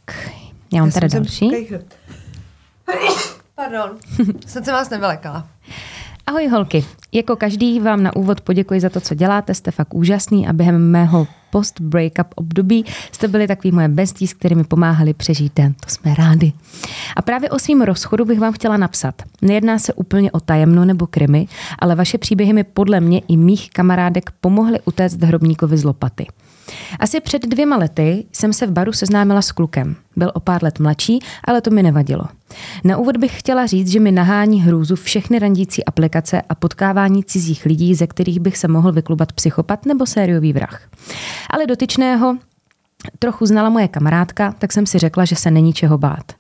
Já 0.74 0.82
mám 0.82 0.92
tady 0.92 1.10
další. 1.10 1.52
Pardon, 3.56 3.98
jsem 4.48 4.64
se 4.64 4.72
vás 4.72 4.90
nevylekala. 4.90 5.48
Ahoj 6.30 6.48
holky, 6.48 6.86
jako 7.12 7.36
každý 7.36 7.80
vám 7.80 8.04
na 8.04 8.16
úvod 8.16 8.42
poděkuji 8.42 8.80
za 8.80 8.90
to, 8.90 9.02
co 9.02 9.16
děláte, 9.16 9.54
jste 9.54 9.72
fakt 9.72 9.94
úžasný 9.94 10.48
a 10.48 10.54
během 10.54 10.92
mého 10.92 11.28
post-breakup 11.52 12.28
období 12.36 12.86
jste 13.12 13.28
byli 13.28 13.48
takový 13.48 13.72
moje 13.72 13.88
bestie, 13.88 14.28
s 14.28 14.34
kterými 14.34 14.64
pomáhali 14.64 15.14
přežít 15.14 15.54
den, 15.56 15.74
to 15.74 15.90
jsme 15.90 16.16
rádi. 16.16 16.54
A 17.16 17.22
právě 17.22 17.50
o 17.50 17.60
svým 17.60 17.82
rozchodu 17.82 18.26
bych 18.26 18.40
vám 18.40 18.54
chtěla 18.54 18.78
napsat. 18.78 19.16
Nejedná 19.42 19.80
se 19.80 19.94
úplně 19.94 20.32
o 20.32 20.40
tajemno 20.40 20.86
nebo 20.86 21.08
krimi, 21.08 21.48
ale 21.80 21.96
vaše 21.96 22.18
příběhy 22.18 22.54
mi 22.54 22.64
podle 22.64 23.00
mě 23.00 23.22
i 23.28 23.38
mých 23.38 23.70
kamarádek 23.70 24.32
pomohly 24.42 24.80
utéct 24.86 25.24
hrobníkovi 25.24 25.78
z 25.78 25.84
lopaty. 25.84 26.28
Asi 27.00 27.20
před 27.20 27.42
dvěma 27.42 27.78
lety 27.78 28.26
jsem 28.32 28.54
se 28.54 28.68
v 28.68 28.72
baru 28.72 28.94
seznámila 28.94 29.42
s 29.42 29.52
klukem. 29.52 29.96
Byl 30.16 30.32
o 30.34 30.40
pár 30.40 30.64
let 30.64 30.80
mladší, 30.80 31.20
ale 31.44 31.62
to 31.62 31.70
mi 31.70 31.84
nevadilo. 31.84 32.24
Na 32.84 32.98
úvod 32.98 33.18
bych 33.18 33.40
chtěla 33.40 33.66
říct, 33.66 33.88
že 33.88 34.00
mi 34.00 34.12
nahání 34.12 34.62
hrůzu 34.62 34.96
všechny 34.96 35.40
randící 35.40 35.86
aplikace 35.86 36.42
a 36.42 36.56
potkávání 36.56 37.24
cizích 37.24 37.66
lidí, 37.66 37.96
ze 37.96 38.08
kterých 38.08 38.40
bych 38.40 38.58
se 38.58 38.68
mohl 38.68 38.92
vyklubat 38.92 39.34
psychopat 39.34 39.86
nebo 39.86 40.06
sériový 40.06 40.54
vrah. 40.54 40.82
Ale 41.50 41.68
dotyčného 41.68 42.38
trochu 43.20 43.46
znala 43.46 43.70
moje 43.70 43.88
kamarádka, 43.88 44.56
tak 44.60 44.74
jsem 44.74 44.86
si 44.86 45.00
řekla, 45.00 45.26
že 45.26 45.36
se 45.36 45.52
není 45.52 45.74
čeho 45.74 45.98
bát. 45.98 46.32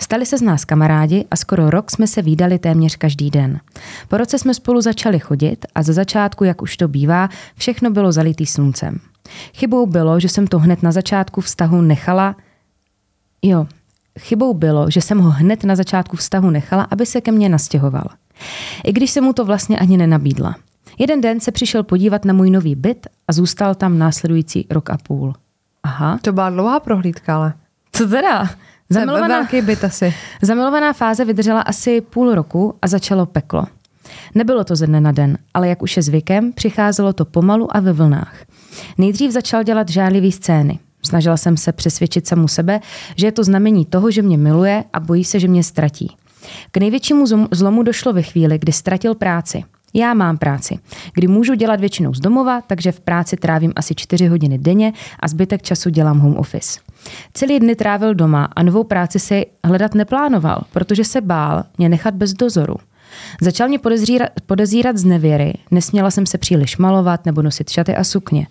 Stali 0.00 0.26
se 0.26 0.38
z 0.38 0.42
nás 0.42 0.64
kamarádi 0.64 1.24
a 1.30 1.36
skoro 1.36 1.70
rok 1.70 1.90
jsme 1.90 2.06
se 2.06 2.22
výdali 2.22 2.58
téměř 2.58 2.96
každý 2.96 3.30
den. 3.30 3.60
Po 4.08 4.16
roce 4.16 4.38
jsme 4.38 4.54
spolu 4.54 4.80
začali 4.80 5.18
chodit 5.18 5.66
a 5.74 5.82
ze 5.82 5.92
začátku, 5.92 6.44
jak 6.44 6.62
už 6.62 6.76
to 6.76 6.88
bývá, 6.88 7.28
všechno 7.56 7.90
bylo 7.90 8.12
zalitý 8.12 8.46
sluncem. 8.46 8.98
Chybou 9.54 9.86
bylo, 9.86 10.20
že 10.20 10.28
jsem 10.28 10.46
to 10.46 10.58
hned 10.58 10.82
na 10.82 10.92
začátku 10.92 11.40
vztahu 11.40 11.80
nechala. 11.80 12.36
Jo, 13.42 13.66
chybou 14.18 14.54
bylo, 14.54 14.90
že 14.90 15.00
jsem 15.00 15.18
ho 15.18 15.30
hned 15.30 15.64
na 15.64 15.76
začátku 15.76 16.16
vztahu 16.16 16.50
nechala, 16.50 16.86
aby 16.90 17.06
se 17.06 17.20
ke 17.20 17.32
mně 17.32 17.48
nastěhoval. 17.48 18.04
I 18.84 18.92
když 18.92 19.10
jsem 19.10 19.24
mu 19.24 19.32
to 19.32 19.44
vlastně 19.44 19.78
ani 19.78 19.96
nenabídla. 19.96 20.56
Jeden 20.98 21.20
den 21.20 21.40
se 21.40 21.52
přišel 21.52 21.82
podívat 21.82 22.24
na 22.24 22.32
můj 22.32 22.50
nový 22.50 22.74
byt 22.74 23.06
a 23.28 23.32
zůstal 23.32 23.74
tam 23.74 23.98
následující 23.98 24.66
rok 24.70 24.90
a 24.90 24.98
půl. 24.98 25.34
Aha. 25.82 26.18
To 26.22 26.32
byla 26.32 26.50
dlouhá 26.50 26.80
prohlídka, 26.80 27.36
ale. 27.36 27.52
Co 27.92 28.08
teda? 28.08 28.48
Zamilovaná, 28.90 29.38
velký 29.38 29.62
byt 29.62 29.84
asi. 29.84 30.14
Zamilovaná 30.42 30.92
fáze 30.92 31.24
vydržela 31.24 31.60
asi 31.60 32.00
půl 32.00 32.34
roku 32.34 32.74
a 32.82 32.88
začalo 32.88 33.26
peklo. 33.26 33.64
Nebylo 34.34 34.64
to 34.64 34.76
ze 34.76 34.86
dne 34.86 35.00
na 35.00 35.12
den, 35.12 35.38
ale 35.54 35.68
jak 35.68 35.82
už 35.82 35.96
je 35.96 36.02
zvykem, 36.02 36.52
přicházelo 36.52 37.12
to 37.12 37.24
pomalu 37.24 37.76
a 37.76 37.80
ve 37.80 37.92
vlnách. 37.92 38.34
Nejdřív 38.98 39.30
začal 39.30 39.62
dělat 39.62 39.88
žádlivý 39.88 40.32
scény. 40.32 40.78
Snažila 41.08 41.36
jsem 41.36 41.56
se 41.56 41.72
přesvědčit 41.72 42.26
samu 42.26 42.48
sebe, 42.48 42.80
že 43.16 43.26
je 43.26 43.32
to 43.32 43.44
znamení 43.44 43.86
toho, 43.86 44.10
že 44.10 44.22
mě 44.22 44.38
miluje 44.38 44.84
a 44.92 45.00
bojí 45.00 45.24
se, 45.24 45.40
že 45.40 45.48
mě 45.48 45.62
ztratí. 45.62 46.16
K 46.70 46.76
největšímu 46.76 47.26
zlomu 47.50 47.82
došlo 47.82 48.12
ve 48.12 48.22
chvíli, 48.22 48.58
kdy 48.58 48.72
ztratil 48.72 49.14
práci. 49.14 49.64
Já 49.94 50.14
mám 50.14 50.38
práci, 50.38 50.78
kdy 51.14 51.26
můžu 51.26 51.54
dělat 51.54 51.80
většinou 51.80 52.14
z 52.14 52.20
domova, 52.20 52.60
takže 52.60 52.92
v 52.92 53.00
práci 53.00 53.36
trávím 53.36 53.72
asi 53.76 53.94
4 53.94 54.26
hodiny 54.26 54.58
denně 54.58 54.92
a 55.20 55.28
zbytek 55.28 55.62
času 55.62 55.90
dělám 55.90 56.18
home 56.18 56.36
office. 56.36 56.80
Celý 57.34 57.60
dny 57.60 57.76
trávil 57.76 58.14
doma 58.14 58.48
a 58.56 58.62
novou 58.62 58.84
práci 58.84 59.18
si 59.18 59.46
hledat 59.64 59.94
neplánoval, 59.94 60.62
protože 60.72 61.04
se 61.04 61.20
bál 61.20 61.64
mě 61.78 61.88
nechat 61.88 62.14
bez 62.14 62.32
dozoru. 62.32 62.74
Začal 63.40 63.68
mě 63.68 63.78
podezírat, 63.78 64.28
podezírat 64.46 64.96
z 64.96 65.04
nevěry, 65.04 65.54
nesměla 65.70 66.10
jsem 66.10 66.26
se 66.26 66.38
příliš 66.38 66.76
malovat 66.76 67.26
nebo 67.26 67.42
nosit 67.42 67.70
šaty 67.70 67.96
a 67.96 68.04
sukně. 68.04 68.46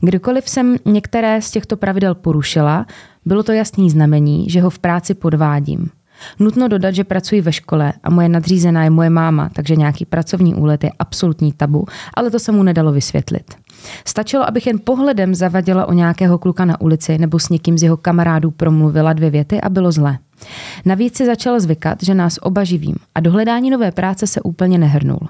Kdykoliv 0.00 0.48
jsem 0.48 0.76
některé 0.84 1.42
z 1.42 1.50
těchto 1.50 1.76
pravidel 1.76 2.14
porušila, 2.14 2.86
bylo 3.24 3.42
to 3.42 3.52
jasný 3.52 3.90
znamení, 3.90 4.50
že 4.50 4.60
ho 4.60 4.70
v 4.70 4.78
práci 4.78 5.14
podvádím. 5.14 5.90
Nutno 6.38 6.68
dodat, 6.68 6.94
že 6.94 7.04
pracuji 7.04 7.40
ve 7.40 7.52
škole 7.52 7.92
a 8.04 8.10
moje 8.10 8.28
nadřízená 8.28 8.84
je 8.84 8.90
moje 8.90 9.10
máma, 9.10 9.50
takže 9.52 9.76
nějaký 9.76 10.04
pracovní 10.04 10.54
úlet 10.54 10.84
je 10.84 10.90
absolutní 10.98 11.52
tabu, 11.52 11.86
ale 12.14 12.30
to 12.30 12.38
se 12.38 12.52
mu 12.52 12.62
nedalo 12.62 12.92
vysvětlit. 12.92 13.54
Stačilo, 14.04 14.48
abych 14.48 14.66
jen 14.66 14.78
pohledem 14.84 15.34
zavadila 15.34 15.86
o 15.86 15.92
nějakého 15.92 16.38
kluka 16.38 16.64
na 16.64 16.80
ulici 16.80 17.18
nebo 17.18 17.38
s 17.38 17.48
někým 17.48 17.78
z 17.78 17.82
jeho 17.82 17.96
kamarádů 17.96 18.50
promluvila 18.50 19.12
dvě 19.12 19.30
věty 19.30 19.60
a 19.60 19.68
bylo 19.68 19.92
zlé. 19.92 20.18
Navíc 20.84 21.16
si 21.16 21.26
začal 21.26 21.60
zvykat, 21.60 22.02
že 22.02 22.14
nás 22.14 22.38
oba 22.42 22.64
živím 22.64 22.96
a 23.14 23.20
do 23.20 23.32
hledání 23.32 23.70
nové 23.70 23.92
práce 23.92 24.26
se 24.26 24.40
úplně 24.40 24.78
nehrnul. 24.78 25.20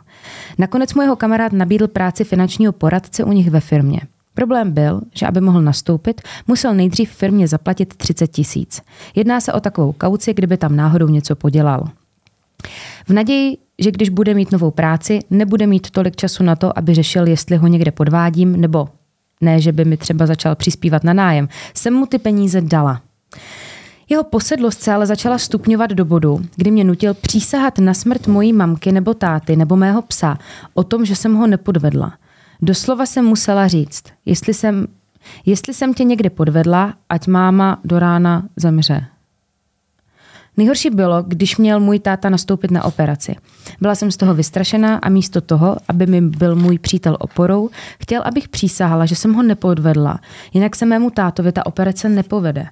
Nakonec 0.58 0.94
mu 0.94 1.02
jeho 1.02 1.16
kamarád 1.16 1.52
nabídl 1.52 1.88
práci 1.88 2.25
finančního 2.25 2.72
poradce 2.72 3.25
u 3.25 3.32
nich 3.32 3.50
ve 3.50 3.61
firmě. 3.61 4.00
Problém 4.35 4.73
byl, 4.73 5.01
že 5.15 5.27
aby 5.27 5.41
mohl 5.41 5.62
nastoupit, 5.62 6.21
musel 6.47 6.75
nejdřív 6.75 7.11
firmě 7.11 7.49
zaplatit 7.49 7.95
30 7.95 8.27
tisíc. 8.27 8.83
Jedná 9.15 9.41
se 9.41 9.53
o 9.53 9.61
takovou 9.61 9.93
kauci, 9.93 10.35
kdyby 10.35 10.57
tam 10.57 10.77
náhodou 10.77 11.09
něco 11.09 11.37
podělal. 11.37 11.89
V 13.09 13.11
naději, 13.12 13.59
že 13.79 13.91
když 13.91 14.09
bude 14.09 14.35
mít 14.35 14.53
novou 14.53 14.71
práci, 14.71 15.21
nebude 15.31 15.67
mít 15.67 15.91
tolik 15.91 16.17
času 16.17 16.43
na 16.43 16.57
to, 16.57 16.79
aby 16.79 16.95
řešil, 16.95 17.27
jestli 17.27 17.57
ho 17.57 17.67
někde 17.67 17.91
podvádím, 17.91 18.61
nebo 18.61 18.89
ne, 19.41 19.61
že 19.61 19.73
by 19.73 19.85
mi 19.85 19.97
třeba 19.97 20.27
začal 20.27 20.55
přispívat 20.55 21.05
na 21.05 21.12
nájem, 21.12 21.49
jsem 21.75 21.95
mu 21.95 22.07
ty 22.07 22.19
peníze 22.19 22.61
dala. 22.61 23.03
Jeho 24.09 24.25
posedlost 24.25 24.83
se 24.83 24.93
ale 24.93 25.07
začala 25.07 25.39
stupňovat 25.39 25.91
do 25.91 26.05
bodu, 26.05 26.41
kdy 26.57 26.71
mě 26.71 26.85
nutil 26.85 27.15
přísahat 27.15 27.79
na 27.79 27.95
smrt 27.95 28.27
mojí 28.27 28.53
mamky 28.53 28.93
nebo 28.93 29.15
táty 29.15 29.57
nebo 29.57 29.77
mého 29.77 30.03
psa 30.03 30.39
o 30.75 30.85
tom, 30.85 31.05
že 31.05 31.17
jsem 31.17 31.35
ho 31.35 31.47
nepodvedla. 31.47 32.12
Doslova 32.64 33.07
jsem 33.07 33.25
musela 33.25 33.69
říct, 33.69 34.04
jestli 34.26 34.54
jsem, 34.54 34.87
jestli 35.47 35.75
jsem 35.75 35.95
tě 35.95 36.04
někdy 36.04 36.31
podvedla, 36.31 36.95
ať 37.09 37.26
máma 37.26 37.81
do 37.85 37.99
rána 37.99 38.49
zemře. 38.57 39.04
Nejhorší 40.57 40.90
bylo, 40.90 41.23
když 41.23 41.57
měl 41.57 41.81
můj 41.81 41.99
táta 41.99 42.28
nastoupit 42.28 42.71
na 42.71 42.85
operaci. 42.85 43.37
Byla 43.81 43.95
jsem 43.95 44.11
z 44.11 44.16
toho 44.16 44.35
vystrašená 44.35 44.97
a 44.97 45.09
místo 45.09 45.40
toho, 45.40 45.76
aby 45.88 46.07
mi 46.07 46.21
byl 46.21 46.57
můj 46.57 46.78
přítel 46.78 47.16
oporou, 47.21 47.71
chtěl, 48.00 48.23
abych 48.25 48.49
přísahala, 48.49 49.07
že 49.07 49.16
jsem 49.16 49.35
ho 49.35 49.42
nepodvedla, 49.42 50.21
jinak 50.52 50.76
se 50.76 50.87
mému 50.87 51.11
tátovi 51.11 51.52
ta 51.52 51.66
operace 51.66 52.09
nepovede. 52.09 52.66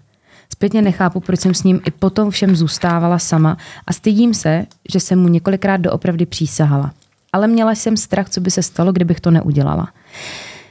Zpětně 0.53 0.83
nechápu, 0.83 1.21
proč 1.21 1.41
jsem 1.41 1.55
s 1.55 1.63
ním 1.63 1.81
i 1.87 1.91
potom 1.91 2.31
všem 2.31 2.57
zůstávala 2.57 3.19
sama 3.19 3.57
a 3.87 3.93
stydím 3.93 4.35
se, 4.35 4.67
že 4.93 5.01
jsem 5.01 5.21
mu 5.21 5.29
několikrát 5.29 5.77
doopravdy 5.77 6.27
přísahala 6.27 6.93
ale 7.33 7.47
měla 7.47 7.75
jsem 7.75 7.97
strach, 7.97 8.31
co 8.31 8.41
by 8.41 8.51
se 8.51 8.63
stalo, 8.63 8.93
kdybych 8.93 9.21
to 9.21 9.31
neudělala. 9.31 9.89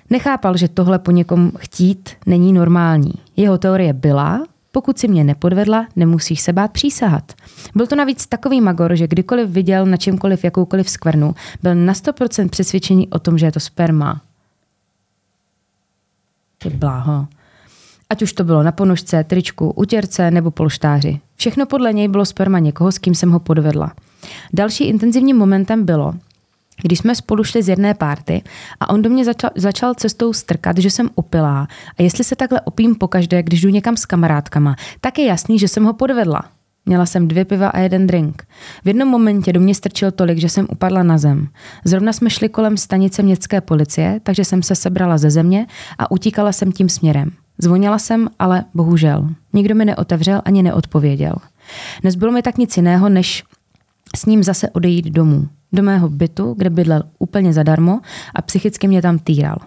Nechápal, 0.10 0.58
že 0.58 0.68
tohle 0.68 1.00
po 1.00 1.12
někom 1.12 1.52
chtít 1.58 2.10
není 2.26 2.54
normální. 2.54 3.14
Jeho 3.36 3.58
teorie 3.58 3.94
byla, 3.94 4.44
pokud 4.72 5.00
si 5.00 5.08
mě 5.08 5.24
nepodvedla, 5.24 5.88
nemusíš 5.96 6.42
se 6.42 6.54
bát 6.54 6.72
přísahat. 6.72 7.34
Byl 7.76 7.88
to 7.88 7.96
navíc 7.96 8.28
takový 8.28 8.62
magor, 8.62 8.96
že 8.96 9.08
kdykoliv 9.08 9.50
viděl 9.50 9.86
na 9.86 9.98
čemkoliv 9.98 10.44
jakoukoliv 10.44 10.90
skvrnu, 10.90 11.36
byl 11.64 11.76
na 11.76 11.94
100% 11.94 12.50
přesvědčený 12.50 13.08
o 13.08 13.20
tom, 13.20 13.38
že 13.38 13.46
je 13.46 13.52
to 13.52 13.60
sperma. 13.60 14.22
Ty 16.58 16.70
bláho. 16.70 17.28
Ať 18.10 18.22
už 18.22 18.34
to 18.34 18.44
bylo 18.44 18.64
na 18.64 18.72
ponožce, 18.72 19.24
tričku, 19.24 19.72
utěrce 19.72 20.32
nebo 20.32 20.52
polštáři. 20.52 21.20
Všechno 21.36 21.66
podle 21.66 21.94
něj 21.94 22.08
bylo 22.08 22.26
sperma 22.26 22.60
někoho, 22.60 22.92
s 22.92 22.98
kým 22.98 23.16
jsem 23.16 23.32
ho 23.32 23.40
podvedla. 23.40 23.94
Další 24.54 24.84
intenzivním 24.84 25.38
momentem 25.38 25.86
bylo, 25.86 26.14
když 26.82 27.00
jsme 27.00 27.16
spolu 27.16 27.44
šli 27.44 27.64
z 27.64 27.70
jedné 27.70 27.94
párty 27.94 28.44
a 28.80 28.90
on 28.90 29.02
do 29.02 29.10
mě 29.10 29.26
začal, 29.26 29.50
začal 29.56 29.94
cestou 29.94 30.34
strkat, 30.34 30.78
že 30.78 30.92
jsem 30.92 31.10
opilá 31.16 31.68
a 32.00 32.04
jestli 32.04 32.24
se 32.24 32.36
takhle 32.36 32.62
opím 32.62 32.96
pokaždé, 32.96 33.44
když 33.44 33.62
jdu 33.62 33.70
někam 33.70 33.98
s 33.98 34.06
kamarádkama, 34.06 34.76
tak 35.02 35.20
je 35.20 35.26
jasný, 35.26 35.60
že 35.60 35.68
jsem 35.68 35.84
ho 35.84 35.94
podvedla. 35.94 36.42
Měla 36.86 37.06
jsem 37.06 37.28
dvě 37.28 37.46
piva 37.46 37.68
a 37.68 37.80
jeden 37.80 38.08
drink. 38.08 38.44
V 38.84 38.88
jednom 38.88 39.08
momentě 39.08 39.54
do 39.54 39.60
mě 39.60 39.76
strčil 39.76 40.12
tolik, 40.12 40.38
že 40.38 40.50
jsem 40.50 40.68
upadla 40.72 41.04
na 41.04 41.18
zem. 41.18 41.48
Zrovna 41.86 42.14
jsme 42.14 42.30
šli 42.30 42.50
kolem 42.50 42.78
stanice 42.78 43.24
městské 43.24 43.62
policie, 43.62 44.20
takže 44.24 44.46
jsem 44.46 44.64
se 44.64 44.76
sebrala 44.76 45.18
ze 45.18 45.30
země 45.30 45.68
a 45.98 46.12
utíkala 46.12 46.52
jsem 46.52 46.72
tím 46.72 46.90
směrem. 46.90 47.32
Zvonila 47.58 48.00
jsem, 48.00 48.30
ale 48.40 48.64
bohužel. 48.74 49.30
Nikdo 49.54 49.76
mi 49.76 49.86
neotevřel 49.86 50.42
ani 50.46 50.64
neodpověděl. 50.64 51.36
Nezbylo 52.04 52.32
mi 52.32 52.42
tak 52.42 52.58
nic 52.58 52.78
jiného, 52.78 53.10
než 53.10 53.44
s 54.18 54.26
ním 54.26 54.44
zase 54.44 54.70
odejít 54.70 55.06
domů 55.06 55.48
do 55.74 55.84
mého 55.84 56.10
bytu, 56.10 56.56
kde 56.58 56.70
bydlel 56.70 57.04
úplně 57.20 57.54
zadarmo 57.54 58.00
a 58.36 58.42
psychicky 58.42 58.88
mě 58.88 59.02
tam 59.02 59.20
týral. 59.20 59.58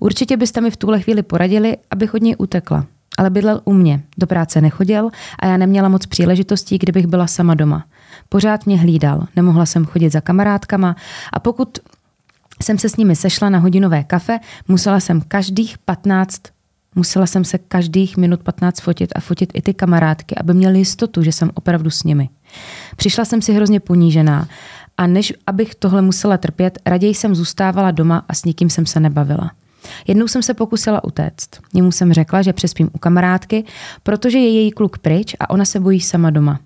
Určitě 0.00 0.36
byste 0.36 0.60
mi 0.60 0.70
v 0.70 0.76
tuhle 0.76 1.00
chvíli 1.00 1.22
poradili, 1.22 1.76
abych 1.90 2.14
od 2.14 2.22
něj 2.22 2.34
utekla. 2.38 2.86
Ale 3.18 3.30
bydlel 3.30 3.60
u 3.64 3.72
mě, 3.72 4.02
do 4.18 4.26
práce 4.26 4.60
nechodil 4.60 5.10
a 5.38 5.46
já 5.46 5.56
neměla 5.56 5.88
moc 5.88 6.06
příležitostí, 6.06 6.78
kdybych 6.78 7.06
byla 7.06 7.26
sama 7.26 7.54
doma. 7.54 7.84
Pořád 8.28 8.66
mě 8.66 8.78
hlídal, 8.78 9.26
nemohla 9.36 9.66
jsem 9.66 9.84
chodit 9.84 10.10
za 10.10 10.20
kamarádkama 10.20 10.96
a 11.32 11.40
pokud 11.40 11.78
jsem 12.62 12.78
se 12.78 12.88
s 12.88 12.96
nimi 12.96 13.16
sešla 13.16 13.50
na 13.50 13.58
hodinové 13.58 14.04
kafe, 14.04 14.38
musela 14.68 15.00
jsem 15.00 15.20
každých 15.20 15.78
15 15.78 16.42
Musela 16.94 17.26
jsem 17.26 17.44
se 17.44 17.58
každých 17.58 18.16
minut 18.16 18.42
15 18.42 18.80
fotit 18.80 19.12
a 19.16 19.20
fotit 19.20 19.50
i 19.54 19.62
ty 19.62 19.74
kamarádky, 19.74 20.34
aby 20.34 20.54
měli 20.54 20.78
jistotu, 20.78 21.22
že 21.22 21.32
jsem 21.32 21.50
opravdu 21.54 21.90
s 21.90 22.02
nimi. 22.02 22.28
Přišla 22.96 23.24
jsem 23.24 23.42
si 23.42 23.52
hrozně 23.52 23.80
ponížená 23.80 24.48
a 25.02 25.06
než 25.06 25.32
abych 25.46 25.74
tohle 25.74 26.02
musela 26.02 26.38
trpět, 26.38 26.78
raději 26.86 27.14
jsem 27.14 27.34
zůstávala 27.34 27.90
doma 27.90 28.24
a 28.28 28.34
s 28.34 28.44
nikým 28.44 28.70
jsem 28.70 28.86
se 28.86 29.00
nebavila. 29.00 29.50
Jednou 30.06 30.28
jsem 30.28 30.42
se 30.42 30.54
pokusila 30.54 31.04
utéct. 31.04 31.48
Němu 31.74 31.92
jsem 31.92 32.12
řekla, 32.12 32.42
že 32.42 32.52
přespím 32.52 32.90
u 32.92 32.98
kamarádky, 32.98 33.64
protože 34.02 34.38
je 34.38 34.50
její 34.50 34.70
kluk 34.70 34.98
pryč 34.98 35.36
a 35.40 35.50
ona 35.50 35.64
se 35.64 35.80
bojí 35.80 36.00
sama 36.00 36.30
doma. 36.30 36.60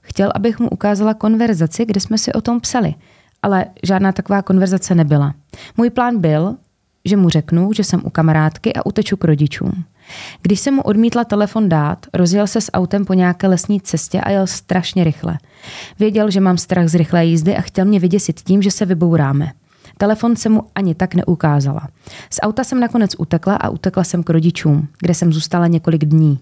Chtěl, 0.00 0.30
abych 0.34 0.58
mu 0.58 0.68
ukázala 0.68 1.14
konverzaci, 1.14 1.84
kde 1.86 2.00
jsme 2.00 2.18
si 2.18 2.32
o 2.32 2.40
tom 2.40 2.60
psali, 2.60 2.94
ale 3.42 3.66
žádná 3.82 4.12
taková 4.12 4.42
konverzace 4.42 4.94
nebyla. 4.94 5.34
Můj 5.76 5.90
plán 5.90 6.20
byl, 6.20 6.56
že 7.04 7.16
mu 7.16 7.28
řeknu, 7.28 7.72
že 7.72 7.84
jsem 7.84 8.00
u 8.04 8.10
kamarádky 8.10 8.72
a 8.74 8.86
uteču 8.86 9.16
k 9.16 9.24
rodičům. 9.24 9.84
Když 10.42 10.60
jsem 10.60 10.74
mu 10.74 10.82
odmítla 10.82 11.24
telefon 11.24 11.68
dát, 11.68 12.06
rozjel 12.14 12.46
se 12.46 12.60
s 12.60 12.72
autem 12.72 13.04
po 13.04 13.14
nějaké 13.14 13.46
lesní 13.46 13.80
cestě 13.80 14.20
a 14.20 14.30
jel 14.30 14.46
strašně 14.46 15.04
rychle. 15.04 15.38
Věděl, 15.98 16.30
že 16.30 16.40
mám 16.40 16.58
strach 16.58 16.88
z 16.88 16.94
rychlé 16.94 17.24
jízdy 17.24 17.56
a 17.56 17.60
chtěl 17.60 17.84
mě 17.84 18.00
vyděsit 18.00 18.40
tím, 18.40 18.62
že 18.62 18.70
se 18.70 18.86
vybouráme. 18.86 19.52
Telefon 19.98 20.36
se 20.36 20.48
mu 20.48 20.62
ani 20.74 20.94
tak 20.94 21.14
neukázala. 21.14 21.88
Z 22.30 22.38
auta 22.42 22.64
jsem 22.64 22.80
nakonec 22.80 23.14
utekla 23.18 23.56
a 23.56 23.68
utekla 23.68 24.04
jsem 24.04 24.22
k 24.22 24.30
rodičům, 24.30 24.88
kde 25.00 25.14
jsem 25.14 25.32
zůstala 25.32 25.66
několik 25.66 26.04
dní. 26.04 26.38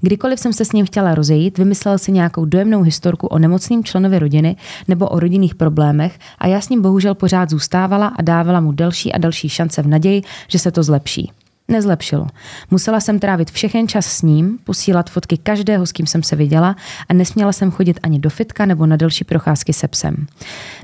Kdykoliv 0.00 0.40
jsem 0.40 0.52
se 0.52 0.64
s 0.64 0.72
ním 0.72 0.86
chtěla 0.86 1.14
rozejít, 1.14 1.58
vymyslel 1.58 1.98
si 1.98 2.12
nějakou 2.12 2.44
dojemnou 2.44 2.82
historku 2.82 3.26
o 3.26 3.38
nemocným 3.38 3.84
členovi 3.84 4.18
rodiny 4.18 4.56
nebo 4.88 5.08
o 5.08 5.20
rodinných 5.20 5.54
problémech 5.54 6.18
a 6.38 6.46
já 6.46 6.60
s 6.60 6.68
ním 6.68 6.82
bohužel 6.82 7.14
pořád 7.14 7.50
zůstávala 7.50 8.06
a 8.06 8.22
dávala 8.22 8.60
mu 8.60 8.72
delší 8.72 9.12
a 9.12 9.18
další 9.18 9.48
šance 9.48 9.82
v 9.82 9.86
naději, 9.86 10.22
že 10.48 10.58
se 10.58 10.70
to 10.70 10.82
zlepší. 10.82 11.32
Nezlepšilo. 11.68 12.26
Musela 12.70 13.00
jsem 13.00 13.18
trávit 13.18 13.50
všechen 13.50 13.88
čas 13.88 14.06
s 14.06 14.22
ním, 14.22 14.58
posílat 14.64 15.10
fotky 15.10 15.36
každého, 15.36 15.86
s 15.86 15.92
kým 15.92 16.06
jsem 16.06 16.22
se 16.22 16.36
viděla 16.36 16.76
a 17.08 17.14
nesměla 17.14 17.52
jsem 17.52 17.70
chodit 17.70 18.00
ani 18.02 18.18
do 18.18 18.30
fitka 18.30 18.66
nebo 18.66 18.86
na 18.86 18.96
delší 18.96 19.24
procházky 19.24 19.72
se 19.72 19.88
psem. 19.88 20.26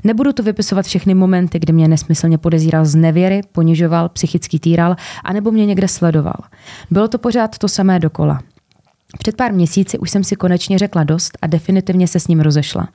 Nebudu 0.03 0.33
tu 0.33 0.43
vypisovat 0.43 0.85
všechny 0.85 1.13
momenty, 1.13 1.59
kdy 1.59 1.73
mě 1.73 1.87
nesmyslně 1.87 2.37
podezíral 2.37 2.85
z 2.85 2.95
nevěry, 2.95 3.41
ponižoval, 3.51 4.09
psychicky 4.09 4.59
týral, 4.59 4.95
anebo 5.23 5.51
mě 5.51 5.65
někde 5.65 5.87
sledoval. 5.87 6.37
Bylo 6.91 7.07
to 7.07 7.17
pořád 7.17 7.57
to 7.57 7.67
samé 7.67 7.99
dokola. 7.99 8.39
Před 9.17 9.35
pár 9.35 9.53
měsíci 9.53 9.97
už 9.97 10.09
jsem 10.11 10.23
si 10.23 10.35
konečně 10.35 10.77
řekla 10.77 11.03
dost 11.03 11.37
a 11.41 11.47
definitivně 11.47 12.07
se 12.07 12.19
s 12.19 12.27
ním 12.27 12.39
rozešla. 12.39 12.87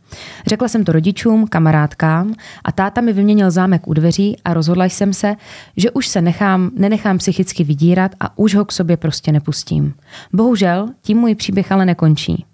Řekla 0.47 0.69
jsem 0.69 0.85
to 0.85 0.93
rodičům, 0.93 1.47
kamarádkám 1.47 2.35
a 2.65 2.73
táta 2.73 3.01
mi 3.01 3.13
vyměnil 3.13 3.51
zámek 3.51 3.89
u 3.89 3.95
dveří 3.95 4.37
a 4.45 4.55
rozhodla 4.55 4.85
jsem 4.85 5.13
se, 5.13 5.35
že 5.77 5.91
už 5.91 6.09
se 6.09 6.23
nechám, 6.23 6.71
nenechám 6.77 7.19
psychicky 7.19 7.65
vydírat 7.65 8.13
a 8.21 8.39
už 8.39 8.55
ho 8.55 8.65
k 8.65 8.73
sobě 8.73 8.97
prostě 8.97 9.33
nepustím. 9.33 9.95
Bohužel, 10.33 10.89
tím 11.03 11.19
můj 11.19 11.35
příběh 11.35 11.73
ale 11.73 11.87
nekončí. 11.87 12.45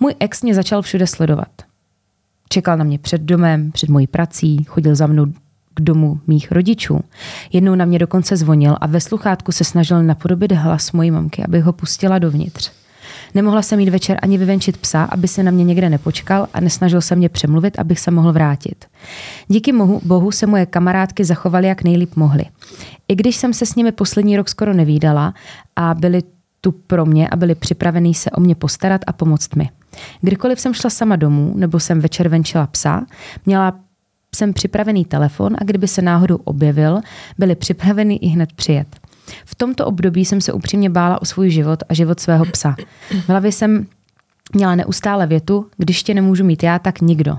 Můj 0.00 0.14
ex 0.20 0.42
mě 0.42 0.54
začal 0.54 0.82
všude 0.82 1.06
sledovat. 1.06 1.48
Čekal 2.48 2.76
na 2.76 2.84
mě 2.84 2.98
před 2.98 3.20
domem, 3.20 3.72
před 3.72 3.88
mojí 3.88 4.06
prací, 4.06 4.64
chodil 4.64 4.94
za 4.94 5.06
mnou 5.06 5.26
k 5.74 5.80
domu 5.80 6.20
mých 6.26 6.52
rodičů. 6.52 7.00
Jednou 7.52 7.74
na 7.74 7.84
mě 7.84 7.98
dokonce 7.98 8.36
zvonil 8.36 8.76
a 8.80 8.86
ve 8.86 9.00
sluchátku 9.00 9.52
se 9.52 9.64
snažil 9.64 10.02
napodobit 10.02 10.52
hlas 10.52 10.92
mojí 10.92 11.10
mamky, 11.10 11.44
aby 11.44 11.60
ho 11.60 11.72
pustila 11.72 12.18
dovnitř. 12.18 12.81
Nemohla 13.34 13.62
jsem 13.62 13.80
jít 13.80 13.88
večer 13.88 14.18
ani 14.22 14.38
vyvenčit 14.38 14.76
psa, 14.76 15.04
aby 15.04 15.28
se 15.28 15.42
na 15.42 15.50
mě 15.50 15.64
někde 15.64 15.90
nepočkal 15.90 16.46
a 16.54 16.60
nesnažil 16.60 17.00
se 17.00 17.16
mě 17.16 17.28
přemluvit, 17.28 17.78
abych 17.78 18.00
se 18.00 18.10
mohl 18.10 18.32
vrátit. 18.32 18.84
Díky 19.48 19.72
mohu, 19.72 20.00
bohu 20.04 20.32
se 20.32 20.46
moje 20.46 20.66
kamarádky 20.66 21.24
zachovaly 21.24 21.68
jak 21.68 21.84
nejlíp 21.84 22.16
mohly. 22.16 22.44
I 23.08 23.14
když 23.14 23.36
jsem 23.36 23.54
se 23.54 23.66
s 23.66 23.74
nimi 23.74 23.92
poslední 23.92 24.36
rok 24.36 24.48
skoro 24.48 24.74
nevídala 24.74 25.34
a 25.76 25.94
byli 25.94 26.22
tu 26.60 26.72
pro 26.72 27.06
mě 27.06 27.28
a 27.28 27.36
byli 27.36 27.54
připravení 27.54 28.14
se 28.14 28.30
o 28.30 28.40
mě 28.40 28.54
postarat 28.54 29.00
a 29.06 29.12
pomoct 29.12 29.54
mi. 29.54 29.70
Kdykoliv 30.20 30.60
jsem 30.60 30.74
šla 30.74 30.90
sama 30.90 31.16
domů 31.16 31.52
nebo 31.56 31.80
jsem 31.80 32.00
večer 32.00 32.28
venčila 32.28 32.66
psa, 32.66 33.06
měla 33.46 33.72
jsem 34.36 34.52
připravený 34.52 35.04
telefon 35.04 35.56
a 35.60 35.64
kdyby 35.64 35.88
se 35.88 36.02
náhodou 36.02 36.36
objevil, 36.36 37.00
byli 37.38 37.54
připraveni 37.54 38.16
i 38.16 38.26
hned 38.26 38.52
přijet. 38.52 39.01
V 39.44 39.54
tomto 39.54 39.86
období 39.86 40.24
jsem 40.24 40.40
se 40.40 40.52
upřímně 40.52 40.90
bála 40.90 41.22
o 41.22 41.24
svůj 41.24 41.50
život 41.50 41.82
a 41.88 41.94
život 41.94 42.20
svého 42.20 42.44
psa. 42.44 42.76
V 43.24 43.28
hlavě 43.28 43.52
jsem 43.52 43.86
měla 44.54 44.74
neustále 44.74 45.26
větu, 45.26 45.66
když 45.76 46.02
tě 46.02 46.14
nemůžu 46.14 46.44
mít 46.44 46.62
já, 46.62 46.78
tak 46.78 47.00
nikdo. 47.00 47.38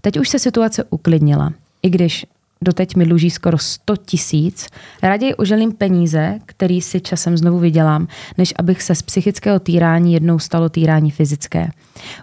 Teď 0.00 0.18
už 0.18 0.28
se 0.28 0.38
situace 0.38 0.84
uklidnila, 0.90 1.52
i 1.82 1.90
když 1.90 2.26
doteď 2.62 2.96
mi 2.96 3.04
dluží 3.04 3.30
skoro 3.30 3.58
100 3.58 3.96
tisíc, 3.96 4.66
raději 5.02 5.34
oželím 5.34 5.72
peníze, 5.72 6.38
který 6.46 6.80
si 6.80 7.00
časem 7.00 7.36
znovu 7.36 7.58
vydělám, 7.58 8.08
než 8.38 8.54
abych 8.58 8.82
se 8.82 8.94
z 8.94 9.02
psychického 9.02 9.58
týrání 9.58 10.14
jednou 10.14 10.38
stalo 10.38 10.68
týrání 10.68 11.10
fyzické. 11.10 11.68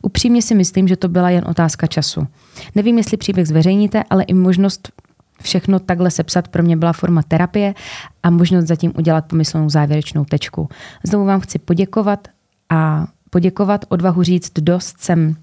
Upřímně 0.02 0.42
si 0.42 0.56
myslím, 0.56 0.88
že 0.88 0.96
to 0.96 1.08
byla 1.08 1.30
jen 1.30 1.44
otázka 1.48 1.88
času. 1.88 2.28
Nevím, 2.76 2.98
jestli 2.98 3.18
příběh 3.18 3.48
zveřejníte, 3.48 4.04
ale 4.10 4.24
i 4.24 4.34
možnost 4.34 4.92
všechno 5.42 5.80
takhle 5.80 6.12
sepsat 6.12 6.48
pro 6.48 6.64
mě 6.64 6.78
byla 6.78 6.94
forma 6.94 7.22
terapie 7.24 7.74
a 8.24 8.30
možnost 8.30 8.66
zatím 8.66 8.94
udělat 8.98 9.26
pomyslnou 9.26 9.70
závěrečnou 9.70 10.26
tečku. 10.26 10.70
Znovu 11.04 11.26
vám 11.26 11.40
chci 11.40 11.60
poděkovat 11.60 12.28
a 12.70 13.08
poděkovat, 13.30 13.86
odvahu 13.90 14.24
říct 14.24 14.52
dost 14.60 14.96
jsem 15.00 15.36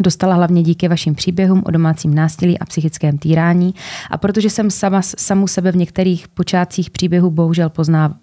Dostala 0.00 0.34
hlavně 0.34 0.62
díky 0.62 0.88
vašim 0.88 1.14
příběhům 1.14 1.62
o 1.66 1.70
domácím 1.70 2.14
násilí 2.14 2.58
a 2.58 2.64
psychickém 2.64 3.18
týrání 3.18 3.74
a 4.10 4.18
protože 4.18 4.50
jsem 4.50 4.70
sama, 4.70 5.02
samu 5.02 5.46
sebe 5.46 5.72
v 5.72 5.76
některých 5.76 6.28
počátcích 6.28 6.90
příběhů 6.90 7.30
bohužel 7.30 7.70
poznávala, 7.70 8.18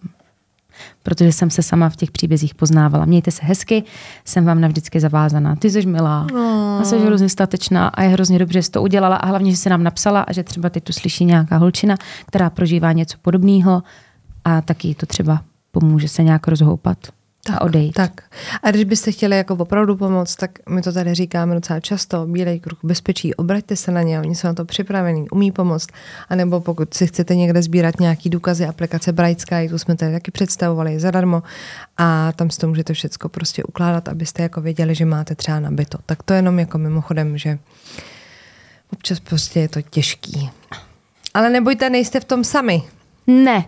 protože 1.03 1.31
jsem 1.31 1.49
se 1.49 1.63
sama 1.63 1.89
v 1.89 1.95
těch 1.95 2.11
příbězích 2.11 2.55
poznávala. 2.55 3.05
Mějte 3.05 3.31
se 3.31 3.41
hezky, 3.45 3.83
jsem 4.25 4.45
vám 4.45 4.61
navždycky 4.61 4.99
zavázaná. 4.99 5.55
Ty 5.55 5.69
jsi 5.69 5.85
milá 5.85 6.27
oh. 6.33 6.81
a 6.81 6.83
jsi 6.83 6.99
hrozně 6.99 7.29
statečná 7.29 7.87
a 7.87 8.01
je 8.01 8.09
hrozně 8.09 8.39
dobře, 8.39 8.59
že 8.59 8.63
jsi 8.63 8.71
to 8.71 8.81
udělala 8.81 9.15
a 9.15 9.25
hlavně, 9.25 9.51
že 9.51 9.57
se 9.57 9.69
nám 9.69 9.83
napsala 9.83 10.21
a 10.21 10.33
že 10.33 10.43
třeba 10.43 10.69
teď 10.69 10.83
tu 10.83 10.93
slyší 10.93 11.25
nějaká 11.25 11.57
holčina, 11.57 11.95
která 12.25 12.49
prožívá 12.49 12.91
něco 12.91 13.17
podobného 13.21 13.83
a 14.45 14.61
taky 14.61 14.95
to 14.95 15.05
třeba 15.05 15.41
pomůže 15.71 16.07
se 16.07 16.23
nějak 16.23 16.47
rozhoupat 16.47 16.97
tak, 17.43 17.55
a 17.55 17.61
odejít. 17.61 17.93
Tak. 17.93 18.21
A 18.63 18.71
když 18.71 18.83
byste 18.83 19.11
chtěli 19.11 19.37
jako 19.37 19.53
opravdu 19.53 19.97
pomoct, 19.97 20.35
tak 20.35 20.51
my 20.69 20.81
to 20.81 20.91
tady 20.91 21.13
říkáme 21.13 21.55
docela 21.55 21.79
často, 21.79 22.25
bílej 22.25 22.59
kruh 22.59 22.79
bezpečí, 22.83 23.35
obraťte 23.35 23.75
se 23.75 23.91
na 23.91 24.01
ně, 24.01 24.19
oni 24.19 24.35
jsou 24.35 24.47
na 24.47 24.53
to 24.53 24.65
připravení, 24.65 25.29
umí 25.29 25.51
pomoct. 25.51 25.89
A 26.29 26.35
nebo 26.35 26.61
pokud 26.61 26.93
si 26.93 27.07
chcete 27.07 27.35
někde 27.35 27.61
sbírat 27.61 27.99
nějaký 27.99 28.29
důkazy, 28.29 28.65
aplikace 28.65 29.11
Bright 29.11 29.41
Sky, 29.41 29.69
tu 29.69 29.79
jsme 29.79 29.95
tady 29.95 30.11
taky 30.11 30.31
představovali 30.31 30.99
zadarmo 30.99 31.43
a 31.97 32.31
tam 32.31 32.49
si 32.49 32.57
to 32.57 32.67
můžete 32.67 32.93
všechno 32.93 33.29
prostě 33.29 33.63
ukládat, 33.63 34.09
abyste 34.09 34.43
jako 34.43 34.61
věděli, 34.61 34.95
že 34.95 35.05
máte 35.05 35.35
třeba 35.35 35.59
nabito. 35.59 35.97
Tak 36.05 36.23
to 36.23 36.33
jenom 36.33 36.59
jako 36.59 36.77
mimochodem, 36.77 37.37
že 37.37 37.59
občas 38.93 39.19
prostě 39.19 39.59
je 39.59 39.69
to 39.69 39.81
těžký. 39.81 40.49
Ale 41.33 41.49
nebojte, 41.49 41.89
nejste 41.89 42.19
v 42.19 42.25
tom 42.25 42.43
sami. 42.43 42.83
Ne. 43.27 43.65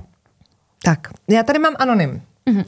Tak, 0.84 1.08
já 1.28 1.44
tady 1.44 1.60
mám 1.60 1.74
anonym. 1.80 2.22
Mm-hmm. 2.50 2.66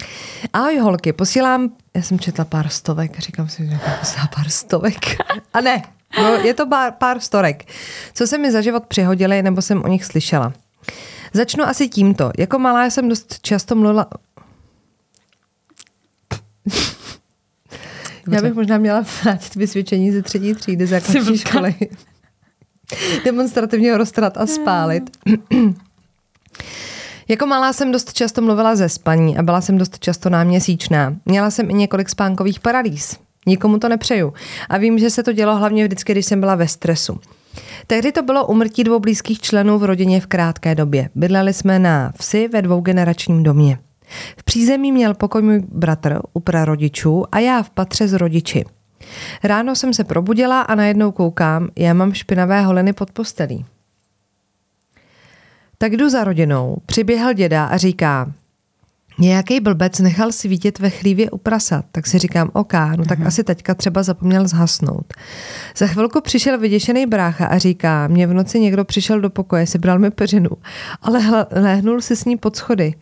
Ahoj 0.53 0.77
holky, 0.77 1.13
posílám, 1.13 1.69
já 1.95 2.01
jsem 2.01 2.19
četla 2.19 2.45
pár 2.45 2.69
stovek, 2.69 3.19
říkám 3.19 3.49
si, 3.49 3.67
že 3.67 3.79
posílám 3.99 4.27
pár 4.35 4.49
stovek. 4.49 5.17
A 5.53 5.61
ne, 5.61 5.83
no, 6.17 6.33
je 6.33 6.53
to 6.53 6.67
pár, 6.67 6.91
pár 6.91 7.19
storek. 7.19 7.65
Co 8.13 8.27
se 8.27 8.37
mi 8.37 8.51
za 8.51 8.61
život 8.61 8.85
přihodili, 8.85 9.43
nebo 9.43 9.61
jsem 9.61 9.83
o 9.83 9.87
nich 9.87 10.05
slyšela. 10.05 10.53
Začnu 11.33 11.63
asi 11.63 11.89
tímto. 11.89 12.31
Jako 12.37 12.59
malá 12.59 12.85
jsem 12.85 13.09
dost 13.09 13.39
často 13.41 13.75
mluvila... 13.75 14.07
Já 18.31 18.41
bych 18.41 18.53
možná 18.53 18.77
měla 18.77 19.05
vrátit 19.23 19.55
vysvědčení 19.55 20.11
ze 20.11 20.21
třetí 20.21 20.53
třídy 20.53 20.87
základní 20.87 21.37
školy. 21.37 21.75
Demonstrativně 23.25 23.91
ho 23.91 23.97
roztrat 23.97 24.37
a 24.37 24.47
spálit. 24.47 25.17
Jako 27.27 27.45
malá 27.45 27.73
jsem 27.73 27.91
dost 27.91 28.13
často 28.13 28.41
mluvila 28.41 28.75
ze 28.75 28.89
spaní 28.89 29.37
a 29.37 29.43
byla 29.43 29.61
jsem 29.61 29.77
dost 29.77 29.99
často 29.99 30.29
náměsíčná. 30.29 31.15
Měla 31.25 31.51
jsem 31.51 31.69
i 31.69 31.73
několik 31.73 32.09
spánkových 32.09 32.59
paralýz. 32.59 33.17
Nikomu 33.47 33.79
to 33.79 33.89
nepřeju. 33.89 34.33
A 34.69 34.77
vím, 34.77 34.99
že 34.99 35.09
se 35.09 35.23
to 35.23 35.33
dělo 35.33 35.55
hlavně 35.55 35.83
vždycky, 35.83 36.11
když 36.11 36.25
jsem 36.25 36.39
byla 36.39 36.55
ve 36.55 36.67
stresu. 36.67 37.19
Tehdy 37.87 38.11
to 38.11 38.21
bylo 38.21 38.45
umrtí 38.45 38.83
dvou 38.83 38.99
blízkých 38.99 39.39
členů 39.39 39.79
v 39.79 39.83
rodině 39.83 40.21
v 40.21 40.27
krátké 40.27 40.75
době. 40.75 41.09
Bydleli 41.15 41.53
jsme 41.53 41.79
na 41.79 42.11
vsi 42.17 42.47
ve 42.47 42.61
dvougeneračním 42.61 43.43
domě. 43.43 43.77
V 44.37 44.43
přízemí 44.43 44.91
měl 44.91 45.13
pokoj 45.13 45.41
můj 45.41 45.63
bratr 45.67 46.19
u 46.33 46.39
prarodičů 46.39 47.25
a 47.31 47.39
já 47.39 47.63
v 47.63 47.69
patře 47.69 48.07
s 48.07 48.13
rodiči. 48.13 48.65
Ráno 49.43 49.75
jsem 49.75 49.93
se 49.93 50.03
probudila 50.03 50.61
a 50.61 50.75
najednou 50.75 51.11
koukám, 51.11 51.69
já 51.75 51.93
mám 51.93 52.13
špinavé 52.13 52.61
holiny 52.61 52.93
pod 52.93 53.11
postelí. 53.11 53.65
Tak 55.77 55.97
jdu 55.97 56.09
za 56.09 56.23
rodinou, 56.23 56.77
přiběhl 56.85 57.33
děda 57.33 57.65
a 57.65 57.77
říká, 57.77 58.31
Nějaký 59.19 59.59
blbec 59.59 59.99
nechal 59.99 60.31
si 60.31 60.47
vidět 60.47 60.79
ve 60.79 60.89
chlívě 60.89 61.31
u 61.31 61.37
prasat, 61.37 61.85
tak 61.91 62.07
si 62.07 62.19
říkám, 62.19 62.49
OK, 62.53 62.73
no 62.95 63.05
tak 63.05 63.19
Aha. 63.19 63.27
asi 63.27 63.43
teďka 63.43 63.73
třeba 63.75 64.03
zapomněl 64.03 64.47
zhasnout. 64.47 65.13
Za 65.77 65.87
chvilku 65.87 66.21
přišel 66.21 66.59
vyděšený 66.59 67.05
brácha 67.05 67.45
a 67.45 67.57
říká, 67.57 68.07
mě 68.07 68.27
v 68.27 68.33
noci 68.33 68.59
někdo 68.59 68.85
přišel 68.85 69.21
do 69.21 69.29
pokoje, 69.29 69.67
sebral 69.67 69.99
mi 69.99 70.11
peřinu, 70.11 70.49
ale 71.01 71.47
lehnul 71.51 72.01
si 72.01 72.15
s 72.15 72.25
ní 72.25 72.37
pod 72.37 72.55
schody. 72.55 72.93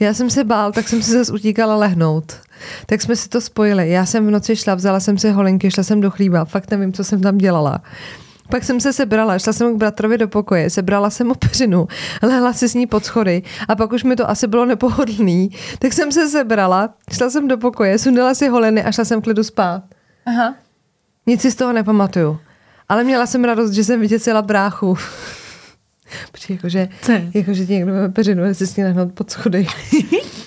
Já 0.00 0.14
jsem 0.14 0.30
se 0.30 0.44
bál, 0.44 0.72
tak 0.72 0.88
jsem 0.88 1.02
si 1.02 1.12
zase 1.12 1.32
utíkala 1.32 1.76
lehnout. 1.76 2.36
Tak 2.86 3.02
jsme 3.02 3.16
si 3.16 3.28
to 3.28 3.40
spojili. 3.40 3.90
Já 3.90 4.06
jsem 4.06 4.26
v 4.26 4.30
noci 4.30 4.56
šla, 4.56 4.74
vzala 4.74 5.00
jsem 5.00 5.18
si 5.18 5.30
holinky, 5.30 5.70
šla 5.70 5.82
jsem 5.82 6.00
do 6.00 6.10
chlíba, 6.10 6.44
fakt 6.44 6.70
nevím, 6.70 6.92
co 6.92 7.04
jsem 7.04 7.20
tam 7.20 7.38
dělala. 7.38 7.82
Pak 8.50 8.64
jsem 8.64 8.80
se 8.80 8.92
sebrala, 8.92 9.38
šla 9.38 9.52
jsem 9.52 9.74
k 9.74 9.78
bratrovi 9.78 10.18
do 10.18 10.28
pokoje, 10.28 10.70
sebrala 10.70 11.10
jsem 11.10 11.26
mu 11.26 11.34
peřinu, 11.34 11.88
lehla 12.22 12.52
si 12.52 12.68
s 12.68 12.74
ní 12.74 12.86
pod 12.86 13.04
schody 13.04 13.42
a 13.68 13.76
pak 13.76 13.92
už 13.92 14.04
mi 14.04 14.16
to 14.16 14.30
asi 14.30 14.46
bylo 14.46 14.64
nepohodlný, 14.66 15.50
tak 15.78 15.92
jsem 15.92 16.12
se 16.12 16.28
sebrala, 16.28 16.94
šla 17.12 17.30
jsem 17.30 17.48
do 17.48 17.58
pokoje, 17.58 17.98
sundala 17.98 18.34
si 18.34 18.48
holeny 18.48 18.84
a 18.84 18.92
šla 18.92 19.04
jsem 19.04 19.22
k 19.22 19.26
lidu 19.26 19.44
spát. 19.44 19.82
Aha. 20.26 20.54
Nic 21.26 21.40
si 21.40 21.50
z 21.50 21.54
toho 21.54 21.72
nepamatuju. 21.72 22.38
Ale 22.88 23.04
měla 23.04 23.26
jsem 23.26 23.44
radost, 23.44 23.72
že 23.72 23.84
jsem 23.84 24.00
vyděsila 24.00 24.42
bráchu. 24.42 24.96
Protože 26.32 26.54
jakože, 26.54 26.88
jakože 27.34 27.66
ti 27.66 27.72
někdo 27.72 27.92
peřinu, 28.12 28.54
si 28.54 28.66
s 28.66 28.76
ní 28.76 28.84
lehnout 28.84 29.12
pod 29.12 29.30
schody. 29.30 29.66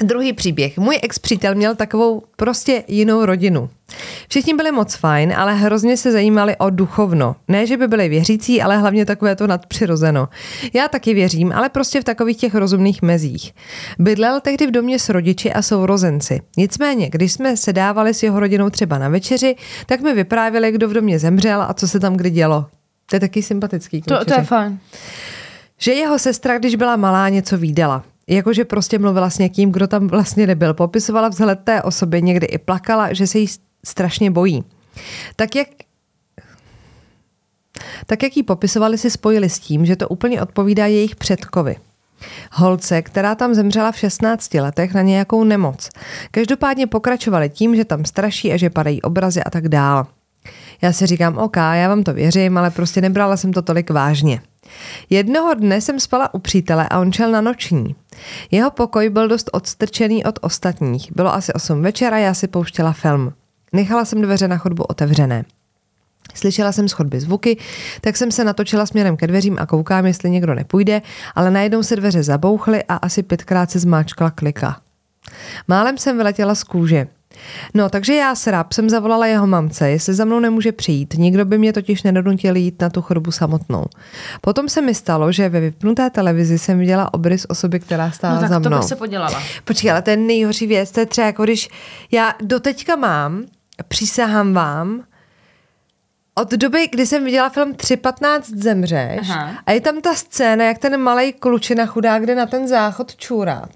Druhý 0.00 0.32
příběh. 0.32 0.78
Můj 0.78 0.98
ex-přítel 1.02 1.54
měl 1.54 1.74
takovou 1.74 2.22
prostě 2.36 2.84
jinou 2.88 3.24
rodinu. 3.24 3.70
Všichni 4.28 4.54
byli 4.54 4.72
moc 4.72 4.94
fajn, 4.94 5.32
ale 5.36 5.54
hrozně 5.54 5.96
se 5.96 6.12
zajímali 6.12 6.56
o 6.56 6.70
duchovno. 6.70 7.36
Ne, 7.48 7.66
že 7.66 7.76
by 7.76 7.88
byli 7.88 8.08
věřící, 8.08 8.62
ale 8.62 8.78
hlavně 8.78 9.06
takové 9.06 9.36
to 9.36 9.46
nadpřirozeno. 9.46 10.28
Já 10.72 10.88
taky 10.88 11.14
věřím, 11.14 11.52
ale 11.52 11.68
prostě 11.68 12.00
v 12.00 12.04
takových 12.04 12.36
těch 12.36 12.54
rozumných 12.54 13.02
mezích. 13.02 13.54
Bydlel 13.98 14.40
tehdy 14.40 14.66
v 14.66 14.70
domě 14.70 14.98
s 14.98 15.08
rodiči 15.08 15.52
a 15.52 15.62
sourozenci. 15.62 16.40
Nicméně, 16.56 17.10
když 17.10 17.32
jsme 17.32 17.56
se 17.56 17.72
dávali 17.72 18.14
s 18.14 18.22
jeho 18.22 18.40
rodinou 18.40 18.70
třeba 18.70 18.98
na 18.98 19.08
večeři, 19.08 19.56
tak 19.86 20.00
mi 20.00 20.14
vyprávěli, 20.14 20.72
kdo 20.72 20.88
v 20.88 20.92
domě 20.92 21.18
zemřel 21.18 21.62
a 21.62 21.74
co 21.74 21.88
se 21.88 22.00
tam 22.00 22.16
kdy 22.16 22.30
dělo. 22.30 22.66
To 23.06 23.16
je 23.16 23.20
taky 23.20 23.42
sympatický. 23.42 24.02
To, 24.02 24.24
to 24.24 24.34
je 24.34 24.42
fajn. 24.42 24.78
Že 25.78 25.92
jeho 25.92 26.18
sestra, 26.18 26.58
když 26.58 26.74
byla 26.74 26.96
malá, 26.96 27.28
něco 27.28 27.58
výdala. 27.58 28.04
Jakože 28.26 28.64
prostě 28.64 28.98
mluvila 28.98 29.30
s 29.30 29.38
někým, 29.38 29.72
kdo 29.72 29.86
tam 29.86 30.06
vlastně 30.06 30.46
nebyl. 30.46 30.74
Popisovala 30.74 31.28
vzhled 31.28 31.60
té 31.64 31.82
osoby, 31.82 32.22
někdy 32.22 32.46
i 32.46 32.58
plakala, 32.58 33.12
že 33.12 33.26
se 33.26 33.38
jí 33.38 33.46
strašně 33.84 34.30
bojí. 34.30 34.64
Tak 35.36 35.54
jak 35.54 35.68
tak 38.06 38.22
jak 38.22 38.36
jí 38.36 38.42
popisovali, 38.42 38.98
si 38.98 39.10
spojili 39.10 39.50
s 39.50 39.58
tím, 39.58 39.86
že 39.86 39.96
to 39.96 40.08
úplně 40.08 40.42
odpovídá 40.42 40.86
jejich 40.86 41.16
předkovi. 41.16 41.76
Holce, 42.52 43.02
která 43.02 43.34
tam 43.34 43.54
zemřela 43.54 43.92
v 43.92 43.98
16 43.98 44.54
letech 44.54 44.94
na 44.94 45.02
nějakou 45.02 45.44
nemoc. 45.44 45.88
Každopádně 46.30 46.86
pokračovali 46.86 47.48
tím, 47.50 47.76
že 47.76 47.84
tam 47.84 48.04
straší 48.04 48.52
a 48.52 48.56
že 48.56 48.70
padají 48.70 49.02
obrazy 49.02 49.42
a 49.42 49.50
tak 49.50 49.68
dál. 49.68 50.06
Já 50.82 50.92
si 50.92 51.06
říkám, 51.06 51.38
OK, 51.38 51.56
já 51.56 51.88
vám 51.88 52.02
to 52.02 52.12
věřím, 52.12 52.58
ale 52.58 52.70
prostě 52.70 53.00
nebrala 53.00 53.36
jsem 53.36 53.52
to 53.52 53.62
tolik 53.62 53.90
vážně. 53.90 54.40
Jednoho 55.10 55.54
dne 55.54 55.80
jsem 55.80 56.00
spala 56.00 56.34
u 56.34 56.38
přítele 56.38 56.88
a 56.88 57.00
on 57.00 57.12
šel 57.12 57.30
na 57.30 57.40
noční. 57.40 57.94
Jeho 58.50 58.70
pokoj 58.70 59.08
byl 59.08 59.28
dost 59.28 59.50
odstrčený 59.52 60.24
od 60.24 60.38
ostatních. 60.42 61.12
Bylo 61.12 61.34
asi 61.34 61.52
8 61.52 61.82
večera, 61.82 62.18
já 62.18 62.34
si 62.34 62.48
pouštěla 62.48 62.92
film. 62.92 63.32
Nechala 63.72 64.04
jsem 64.04 64.22
dveře 64.22 64.48
na 64.48 64.56
chodbu 64.56 64.82
otevřené. 64.82 65.44
Slyšela 66.34 66.72
jsem 66.72 66.88
z 66.88 66.92
chodby 66.92 67.20
zvuky, 67.20 67.56
tak 68.00 68.16
jsem 68.16 68.30
se 68.30 68.44
natočila 68.44 68.86
směrem 68.86 69.16
ke 69.16 69.26
dveřím 69.26 69.56
a 69.60 69.66
koukám, 69.66 70.06
jestli 70.06 70.30
někdo 70.30 70.54
nepůjde, 70.54 71.02
ale 71.34 71.50
najednou 71.50 71.82
se 71.82 71.96
dveře 71.96 72.22
zabouchly 72.22 72.84
a 72.88 72.94
asi 72.94 73.22
pětkrát 73.22 73.70
se 73.70 73.78
zmáčkla 73.78 74.30
klika. 74.30 74.80
Málem 75.68 75.98
jsem 75.98 76.16
vyletěla 76.16 76.54
z 76.54 76.64
kůže. 76.64 77.06
No, 77.74 77.88
takže 77.88 78.14
já 78.14 78.34
s 78.34 78.46
ráb 78.46 78.72
jsem 78.72 78.90
zavolala 78.90 79.26
jeho 79.26 79.46
mamce, 79.46 79.90
jestli 79.90 80.14
za 80.14 80.24
mnou 80.24 80.40
nemůže 80.40 80.72
přijít. 80.72 81.14
Nikdo 81.14 81.44
by 81.44 81.58
mě 81.58 81.72
totiž 81.72 82.02
nedonutil 82.02 82.56
jít 82.56 82.80
na 82.82 82.90
tu 82.90 83.02
chodbu 83.02 83.30
samotnou. 83.32 83.84
Potom 84.40 84.68
se 84.68 84.82
mi 84.82 84.94
stalo, 84.94 85.32
že 85.32 85.48
ve 85.48 85.60
vypnuté 85.60 86.10
televizi 86.10 86.58
jsem 86.58 86.78
viděla 86.78 87.14
obrys 87.14 87.46
osoby, 87.48 87.80
která 87.80 88.10
stála 88.10 88.34
No 88.34 88.40
tak 88.40 88.48
za 88.50 88.58
mnou. 88.58 88.70
to 88.70 88.76
bych 88.76 88.88
se 88.88 88.96
podělala. 88.96 89.42
Počkej, 89.64 89.90
ale 89.90 90.02
to 90.02 90.10
je 90.10 90.16
nejhorší 90.16 90.66
věc, 90.66 90.90
to 90.90 91.00
je 91.00 91.06
třeba 91.06 91.26
jako 91.26 91.44
když 91.44 91.68
já 92.12 92.34
doteďka 92.42 92.96
mám, 92.96 93.44
přísahám 93.88 94.52
vám, 94.54 95.02
od 96.34 96.50
doby, 96.52 96.88
kdy 96.92 97.06
jsem 97.06 97.24
viděla 97.24 97.48
film 97.48 97.72
3.15 97.72 98.40
zemřeš 98.56 99.18
Aha. 99.30 99.50
a 99.66 99.72
je 99.72 99.80
tam 99.80 100.00
ta 100.00 100.14
scéna, 100.14 100.64
jak 100.64 100.78
ten 100.78 101.00
malý 101.00 101.32
klučina 101.32 101.86
chudák 101.86 102.26
jde 102.26 102.34
na 102.34 102.46
ten 102.46 102.68
záchod 102.68 103.16
čůrat 103.16 103.70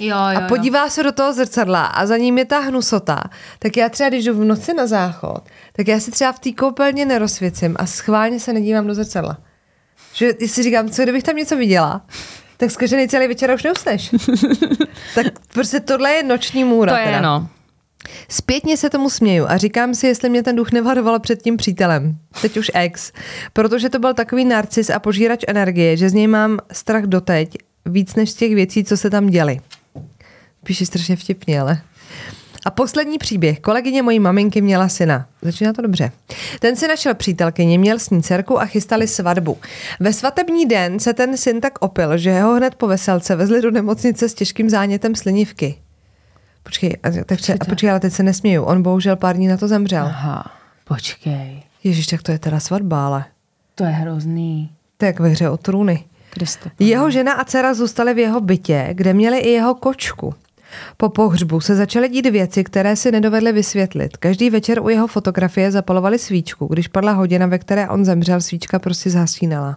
Jo, 0.00 0.16
jo, 0.16 0.38
a 0.38 0.40
podívá 0.40 0.90
se 0.90 1.02
do 1.02 1.12
toho 1.12 1.32
zrcadla 1.32 1.84
a 1.84 2.06
za 2.06 2.16
ním 2.16 2.38
je 2.38 2.44
ta 2.44 2.58
hnusota, 2.58 3.22
tak 3.58 3.76
já 3.76 3.88
třeba, 3.88 4.08
když 4.08 4.24
jdu 4.24 4.34
v 4.34 4.44
noci 4.44 4.74
na 4.74 4.86
záchod, 4.86 5.42
tak 5.72 5.88
já 5.88 6.00
si 6.00 6.10
třeba 6.10 6.32
v 6.32 6.38
té 6.38 6.52
koupelně 6.52 7.06
nerozsvěcím 7.06 7.76
a 7.78 7.86
schválně 7.86 8.40
se 8.40 8.52
nedívám 8.52 8.86
do 8.86 8.94
zrcadla. 8.94 9.38
Že 10.14 10.32
si 10.46 10.62
říkám, 10.62 10.90
co 10.90 11.02
kdybych 11.02 11.22
tam 11.22 11.36
něco 11.36 11.56
viděla, 11.56 12.06
tak 12.56 12.70
zkažený 12.70 13.08
celý 13.08 13.28
večer 13.28 13.54
už 13.54 13.62
neusneš. 13.62 14.10
tak 15.14 15.26
prostě 15.52 15.80
tohle 15.80 16.12
je 16.12 16.22
noční 16.22 16.64
můra. 16.64 16.92
To 16.92 16.98
je, 16.98 17.04
teda. 17.04 17.20
no. 17.20 17.48
Zpětně 18.28 18.76
se 18.76 18.90
tomu 18.90 19.10
směju 19.10 19.46
a 19.48 19.56
říkám 19.56 19.94
si, 19.94 20.06
jestli 20.06 20.28
mě 20.28 20.42
ten 20.42 20.56
duch 20.56 20.72
nevaroval 20.72 21.20
před 21.20 21.42
tím 21.42 21.56
přítelem, 21.56 22.18
teď 22.42 22.56
už 22.56 22.70
ex, 22.74 23.12
protože 23.52 23.88
to 23.88 23.98
byl 23.98 24.14
takový 24.14 24.44
narcis 24.44 24.90
a 24.90 24.98
požírač 24.98 25.44
energie, 25.48 25.96
že 25.96 26.10
z 26.10 26.12
něj 26.12 26.26
mám 26.26 26.58
strach 26.72 27.04
doteď 27.04 27.56
víc 27.86 28.14
než 28.14 28.30
z 28.30 28.34
těch 28.34 28.54
věcí, 28.54 28.84
co 28.84 28.96
se 28.96 29.10
tam 29.10 29.26
děly. 29.26 29.60
Píše 30.64 30.86
strašně 30.86 31.16
vtipně, 31.16 31.60
ale... 31.60 31.80
A 32.66 32.70
poslední 32.70 33.18
příběh. 33.18 33.60
Kolegyně 33.60 34.02
mojí 34.02 34.20
maminky 34.20 34.60
měla 34.60 34.88
syna. 34.88 35.26
Začíná 35.42 35.72
to 35.72 35.82
dobře. 35.82 36.12
Ten 36.60 36.76
si 36.76 36.88
našel 36.88 37.14
přítelkyni, 37.14 37.78
měl 37.78 37.98
s 37.98 38.10
ní 38.10 38.22
dcerku 38.22 38.60
a 38.60 38.66
chystali 38.66 39.08
svatbu. 39.08 39.58
Ve 40.00 40.12
svatební 40.12 40.66
den 40.66 40.98
se 41.00 41.12
ten 41.14 41.36
syn 41.36 41.60
tak 41.60 41.72
opil, 41.82 42.18
že 42.18 42.40
ho 42.40 42.54
hned 42.54 42.74
po 42.74 42.86
veselce 42.86 43.36
vezli 43.36 43.62
do 43.62 43.70
nemocnice 43.70 44.28
s 44.28 44.34
těžkým 44.34 44.70
zánětem 44.70 45.14
slinivky. 45.14 45.74
Počkej, 46.62 46.96
a, 47.02 47.24
teď 47.24 47.40
se, 47.40 47.54
a 47.54 47.64
počkej, 47.64 47.90
ale 47.90 48.00
teď 48.00 48.12
se 48.12 48.22
nesměju. 48.22 48.62
On 48.62 48.82
bohužel 48.82 49.16
pár 49.16 49.36
dní 49.36 49.46
na 49.48 49.56
to 49.56 49.68
zemřel. 49.68 50.04
Aha, 50.06 50.44
počkej. 50.84 51.62
Ježíš, 51.84 52.06
tak 52.06 52.22
to 52.22 52.32
je 52.32 52.38
teda 52.38 52.60
svatba, 52.60 53.06
ale 53.06 53.24
To 53.74 53.84
je 53.84 53.90
hrozný. 53.90 54.70
to 54.96 55.04
je 55.04 55.06
jak 55.06 55.20
ve 55.20 55.28
hře 55.28 55.50
o 55.50 55.56
trůny. 55.56 56.04
Kriste. 56.30 56.70
Jeho 56.78 57.10
žena 57.10 57.32
a 57.32 57.44
dcera 57.44 57.74
zůstaly 57.74 58.14
v 58.14 58.18
jeho 58.18 58.40
bytě, 58.40 58.88
kde 58.92 59.14
měli 59.14 59.38
i 59.38 59.48
jeho 59.50 59.74
kočku. 59.74 60.34
Po 60.96 61.08
pohřbu 61.08 61.60
se 61.60 61.76
začaly 61.76 62.08
dít 62.08 62.26
věci, 62.26 62.64
které 62.64 62.96
si 62.96 63.12
nedovedli 63.12 63.52
vysvětlit. 63.52 64.16
Každý 64.16 64.50
večer 64.50 64.82
u 64.82 64.88
jeho 64.88 65.06
fotografie 65.06 65.70
zapalovali 65.70 66.18
svíčku. 66.18 66.66
Když 66.66 66.88
padla 66.88 67.12
hodina, 67.12 67.46
ve 67.46 67.58
které 67.58 67.88
on 67.88 68.04
zemřel, 68.04 68.40
svíčka 68.40 68.78
prostě 68.78 69.10
zhasínala. 69.10 69.76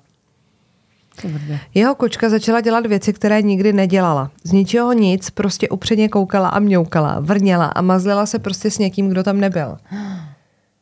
Jeho 1.73 1.95
kočka 1.95 2.29
začala 2.29 2.61
dělat 2.61 2.85
věci, 2.85 3.13
které 3.13 3.41
nikdy 3.41 3.73
nedělala. 3.73 4.31
Z 4.43 4.51
ničeho 4.51 4.93
nic, 4.93 5.29
prostě 5.29 5.69
upředně 5.69 6.09
koukala 6.09 6.49
a 6.49 6.59
mňoukala, 6.59 7.19
vrněla 7.19 7.65
a 7.65 7.81
mazlila 7.81 8.25
se 8.25 8.39
prostě 8.39 8.71
s 8.71 8.77
někým, 8.77 9.09
kdo 9.09 9.23
tam 9.23 9.39
nebyl. 9.39 9.77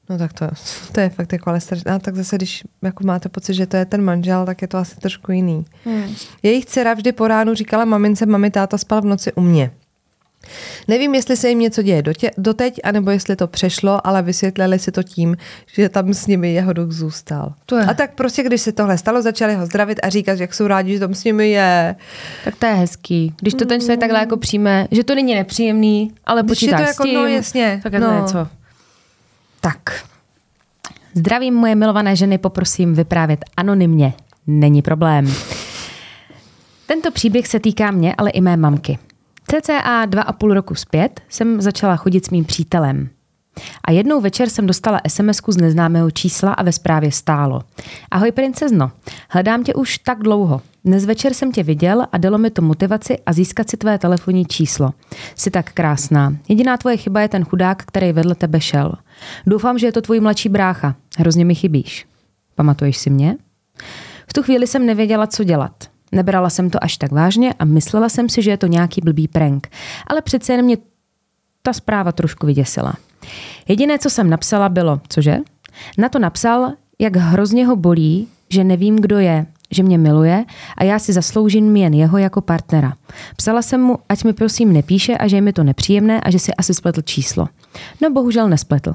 No 0.09 0.17
tak 0.17 0.33
to, 0.33 0.47
to 0.91 0.99
je 0.99 1.09
fakt 1.09 1.33
jako 1.33 1.49
ale 1.49 1.61
strašné. 1.61 1.91
A 1.91 1.99
tak 1.99 2.15
zase, 2.15 2.35
když 2.35 2.63
jako 2.81 3.03
máte 3.03 3.29
pocit, 3.29 3.53
že 3.53 3.67
to 3.67 3.77
je 3.77 3.85
ten 3.85 4.01
manžel, 4.01 4.45
tak 4.45 4.61
je 4.61 4.67
to 4.67 4.77
asi 4.77 4.95
trošku 4.95 5.31
jiný. 5.31 5.65
Hmm. 5.85 6.15
Jejich 6.43 6.65
dcera 6.65 6.93
vždy 6.93 7.11
po 7.11 7.27
ránu 7.27 7.53
říkala 7.53 7.85
mamince, 7.85 8.25
mami, 8.25 8.51
táta 8.51 8.77
spal 8.77 9.01
v 9.01 9.05
noci 9.05 9.33
u 9.33 9.41
mě. 9.41 9.71
Nevím, 10.87 11.15
jestli 11.15 11.37
se 11.37 11.49
jim 11.49 11.59
něco 11.59 11.81
děje 11.81 12.01
dotě, 12.01 12.31
doteď, 12.37 12.79
anebo 12.83 13.11
jestli 13.11 13.35
to 13.35 13.47
přešlo, 13.47 14.07
ale 14.07 14.21
vysvětlili 14.21 14.79
si 14.79 14.91
to 14.91 15.03
tím, 15.03 15.37
že 15.73 15.89
tam 15.89 16.13
s 16.13 16.27
nimi 16.27 16.53
jeho 16.53 16.73
duch 16.73 16.91
zůstal. 16.91 17.53
To 17.65 17.77
je. 17.77 17.85
A 17.85 17.93
tak 17.93 18.13
prostě, 18.15 18.43
když 18.43 18.61
se 18.61 18.71
tohle 18.71 18.97
stalo, 18.97 19.21
začali 19.21 19.55
ho 19.55 19.65
zdravit 19.65 19.99
a 20.03 20.09
říkat, 20.09 20.39
jak 20.39 20.53
jsou 20.53 20.67
rádi, 20.67 20.93
že 20.93 20.99
tam 20.99 21.13
s 21.13 21.23
nimi 21.23 21.49
je. 21.49 21.95
Tak 22.45 22.55
to 22.55 22.65
je 22.65 22.73
hezký. 22.73 23.33
Když 23.41 23.53
to 23.53 23.65
ten 23.65 23.79
člověk 23.79 23.99
takhle 23.99 24.19
jako 24.19 24.37
přijme, 24.37 24.87
že 24.91 25.03
to 25.03 25.15
není 25.15 25.35
nepříjemný, 25.35 26.11
ale 26.25 26.43
Když 26.43 26.61
je 26.61 26.75
to 26.75 26.81
jako, 26.81 27.03
s 27.03 27.05
tím. 27.05 27.15
no, 27.15 27.25
jasně, 27.27 27.79
Tak 27.83 27.93
je 27.93 27.99
to 27.99 28.07
no. 28.11 28.21
něco. 28.21 28.47
Tak. 29.61 29.79
Zdravím 31.13 31.53
moje 31.53 31.75
milované 31.75 32.15
ženy, 32.15 32.37
poprosím 32.37 32.93
vyprávět 32.93 33.45
anonymně. 33.57 34.13
Není 34.47 34.81
problém. 34.81 35.33
Tento 36.85 37.11
příběh 37.11 37.47
se 37.47 37.59
týká 37.59 37.91
mě, 37.91 38.15
ale 38.17 38.29
i 38.29 38.41
mé 38.41 38.57
mamky. 38.57 38.99
CCA 39.51 40.05
dva 40.05 40.21
a 40.21 40.33
půl 40.33 40.53
roku 40.53 40.75
zpět 40.75 41.21
jsem 41.29 41.61
začala 41.61 41.95
chodit 41.95 42.25
s 42.25 42.29
mým 42.29 42.45
přítelem. 42.45 43.09
A 43.85 43.91
jednou 43.91 44.21
večer 44.21 44.49
jsem 44.49 44.67
dostala 44.67 45.01
sms 45.07 45.41
z 45.47 45.57
neznámého 45.57 46.11
čísla 46.11 46.53
a 46.53 46.63
ve 46.63 46.71
zprávě 46.71 47.11
stálo. 47.11 47.61
Ahoj 48.11 48.31
princezno, 48.31 48.91
hledám 49.29 49.63
tě 49.63 49.73
už 49.73 49.97
tak 49.97 50.19
dlouho. 50.19 50.61
Dnes 50.85 51.05
večer 51.05 51.33
jsem 51.33 51.51
tě 51.51 51.63
viděl 51.63 52.05
a 52.11 52.17
dalo 52.17 52.37
mi 52.37 52.49
to 52.49 52.61
motivaci 52.61 53.17
a 53.25 53.33
získat 53.33 53.69
si 53.69 53.77
tvé 53.77 53.97
telefonní 53.99 54.45
číslo. 54.45 54.93
Jsi 55.35 55.51
tak 55.51 55.71
krásná. 55.73 56.37
Jediná 56.49 56.77
tvoje 56.77 56.97
chyba 56.97 57.21
je 57.21 57.27
ten 57.27 57.45
chudák, 57.45 57.83
který 57.85 58.11
vedle 58.11 58.35
tebe 58.35 58.61
šel. 58.61 58.93
Doufám, 59.47 59.77
že 59.77 59.87
je 59.87 59.91
to 59.91 60.01
tvůj 60.01 60.19
mladší 60.19 60.49
brácha. 60.49 60.95
Hrozně 61.17 61.45
mi 61.45 61.55
chybíš. 61.55 62.05
Pamatuješ 62.55 62.97
si 62.97 63.09
mě? 63.09 63.37
V 64.27 64.33
tu 64.33 64.43
chvíli 64.43 64.67
jsem 64.67 64.85
nevěděla, 64.85 65.27
co 65.27 65.43
dělat. 65.43 65.90
Nebrala 66.11 66.49
jsem 66.49 66.69
to 66.69 66.83
až 66.83 66.97
tak 66.97 67.11
vážně 67.11 67.53
a 67.53 67.65
myslela 67.65 68.09
jsem 68.09 68.29
si, 68.29 68.41
že 68.41 68.51
je 68.51 68.57
to 68.57 68.67
nějaký 68.67 69.01
blbý 69.01 69.27
prank. 69.27 69.67
Ale 70.07 70.21
přece 70.21 70.53
jen 70.53 70.65
mě 70.65 70.77
ta 71.61 71.73
zpráva 71.73 72.11
trošku 72.11 72.45
vyděsila. 72.45 72.93
Jediné, 73.67 73.99
co 73.99 74.09
jsem 74.09 74.29
napsala, 74.29 74.69
bylo, 74.69 75.01
cože? 75.09 75.37
Na 75.97 76.09
to 76.09 76.19
napsal, 76.19 76.73
jak 76.99 77.15
hrozně 77.15 77.65
ho 77.65 77.75
bolí, 77.75 78.27
že 78.49 78.63
nevím, 78.63 78.95
kdo 78.95 79.19
je, 79.19 79.45
že 79.71 79.83
mě 79.83 79.97
miluje 79.97 80.45
a 80.77 80.83
já 80.83 80.99
si 80.99 81.13
zasloužím 81.13 81.75
jen 81.75 81.93
jeho 81.93 82.17
jako 82.17 82.41
partnera. 82.41 82.93
Psala 83.35 83.61
jsem 83.61 83.81
mu, 83.81 83.97
ať 84.09 84.23
mi 84.23 84.33
prosím 84.33 84.73
nepíše 84.73 85.17
a 85.17 85.27
že 85.27 85.37
je 85.37 85.41
mi 85.41 85.53
to 85.53 85.63
nepříjemné 85.63 86.21
a 86.21 86.31
že 86.31 86.39
si 86.39 86.53
asi 86.53 86.73
spletl 86.73 87.01
číslo. 87.01 87.47
No 88.01 88.09
bohužel 88.09 88.49
nespletl. 88.49 88.93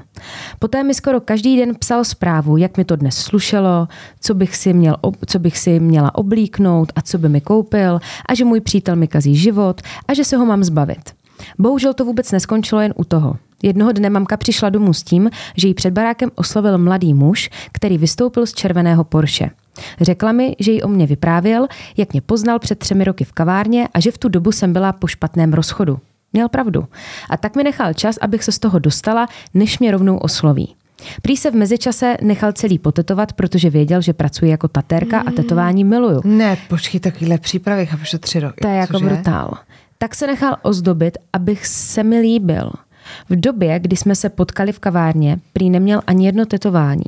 Poté 0.59 0.83
mi 0.83 0.95
skoro 0.95 1.21
každý 1.21 1.57
den 1.57 1.75
psal 1.79 2.05
zprávu, 2.05 2.57
jak 2.57 2.77
mi 2.77 2.85
to 2.85 2.97
dnes 2.97 3.17
slušelo, 3.17 3.89
co 4.21 4.35
bych 4.35 4.57
si, 4.57 4.73
měl, 4.73 4.97
co 5.27 5.39
bych 5.39 5.59
si 5.59 5.81
měla 5.81 6.15
oblíknout 6.15 6.93
a 6.97 7.03
co 7.03 7.19
by 7.19 7.29
mi 7.29 7.41
koupil 7.41 8.01
a 8.29 8.35
že 8.35 8.45
můj 8.45 8.61
přítel 8.61 8.97
mi 8.97 9.09
kazí 9.09 9.37
život 9.37 9.81
a 10.09 10.15
že 10.15 10.25
se 10.25 10.37
ho 10.37 10.47
mám 10.47 10.65
zbavit. 10.65 11.13
Bohužel 11.59 11.95
to 11.95 12.05
vůbec 12.05 12.33
neskončilo 12.33 12.81
jen 12.81 12.95
u 12.97 13.05
toho. 13.05 13.37
Jednoho 13.63 13.93
dne 13.93 14.11
mamka 14.11 14.37
přišla 14.37 14.71
domů 14.71 14.93
s 14.93 15.03
tím, 15.03 15.31
že 15.57 15.69
jí 15.69 15.75
před 15.75 15.91
barákem 15.91 16.31
oslovil 16.35 16.79
mladý 16.79 17.15
muž, 17.15 17.51
který 17.73 17.99
vystoupil 17.99 18.47
z 18.47 18.53
červeného 18.53 19.05
Porsche. 19.05 19.51
Řekla 20.01 20.33
mi, 20.33 20.57
že 20.59 20.73
jí 20.73 20.83
o 20.83 20.89
mě 20.89 21.07
vyprávěl, 21.07 21.67
jak 21.97 22.13
mě 22.13 22.21
poznal 22.21 22.59
před 22.59 22.79
třemi 22.79 23.05
roky 23.05 23.25
v 23.25 23.33
kavárně 23.33 23.89
a 23.95 24.01
že 24.01 24.11
v 24.11 24.19
tu 24.19 24.29
dobu 24.29 24.53
jsem 24.53 24.73
byla 24.73 24.93
po 24.93 25.07
špatném 25.07 25.53
rozchodu. 25.53 25.99
Měl 26.33 26.49
pravdu. 26.49 26.85
A 27.31 27.37
tak 27.37 27.57
mi 27.57 27.65
nechal 27.65 27.95
čas, 27.95 28.17
abych 28.21 28.45
se 28.45 28.53
z 28.53 28.59
toho 28.59 28.79
dostala, 28.79 29.29
než 29.55 29.79
mě 29.79 29.91
rovnou 29.91 30.19
osloví. 30.19 30.75
Prý 31.23 31.37
se 31.37 31.51
v 31.51 31.55
mezičase 31.55 32.17
nechal 32.23 32.53
celý 32.53 32.79
potetovat, 32.79 33.33
protože 33.33 33.71
věděl, 33.71 34.01
že 34.03 34.13
pracuji 34.13 34.51
jako 34.51 34.69
tatérka 34.69 35.21
a 35.21 35.31
tetování 35.31 35.85
miluju. 35.85 36.21
Ne, 36.25 36.57
počkej, 36.69 37.01
takovýhle 37.01 37.39
přípravy, 37.39 37.87
chápu, 37.87 38.05
že 38.05 38.19
tři 38.19 38.41
roky. 38.41 38.61
To 38.61 38.69
je 38.69 38.75
jako 38.75 39.01
brutál. 39.01 39.53
Tak 39.99 40.15
se 40.15 40.27
nechal 40.27 40.57
ozdobit, 40.63 41.19
abych 41.33 41.67
se 41.67 42.03
mi 42.03 42.21
líbil. 42.21 42.71
V 43.31 43.41
době, 43.41 43.79
kdy 43.79 43.97
jsme 43.97 44.15
se 44.15 44.29
potkali 44.29 44.73
v 44.73 44.79
kavárně, 44.79 45.39
prý 45.53 45.71
neměl 45.71 46.01
ani 46.07 46.27
jedno 46.27 46.47
tetování. 46.47 47.05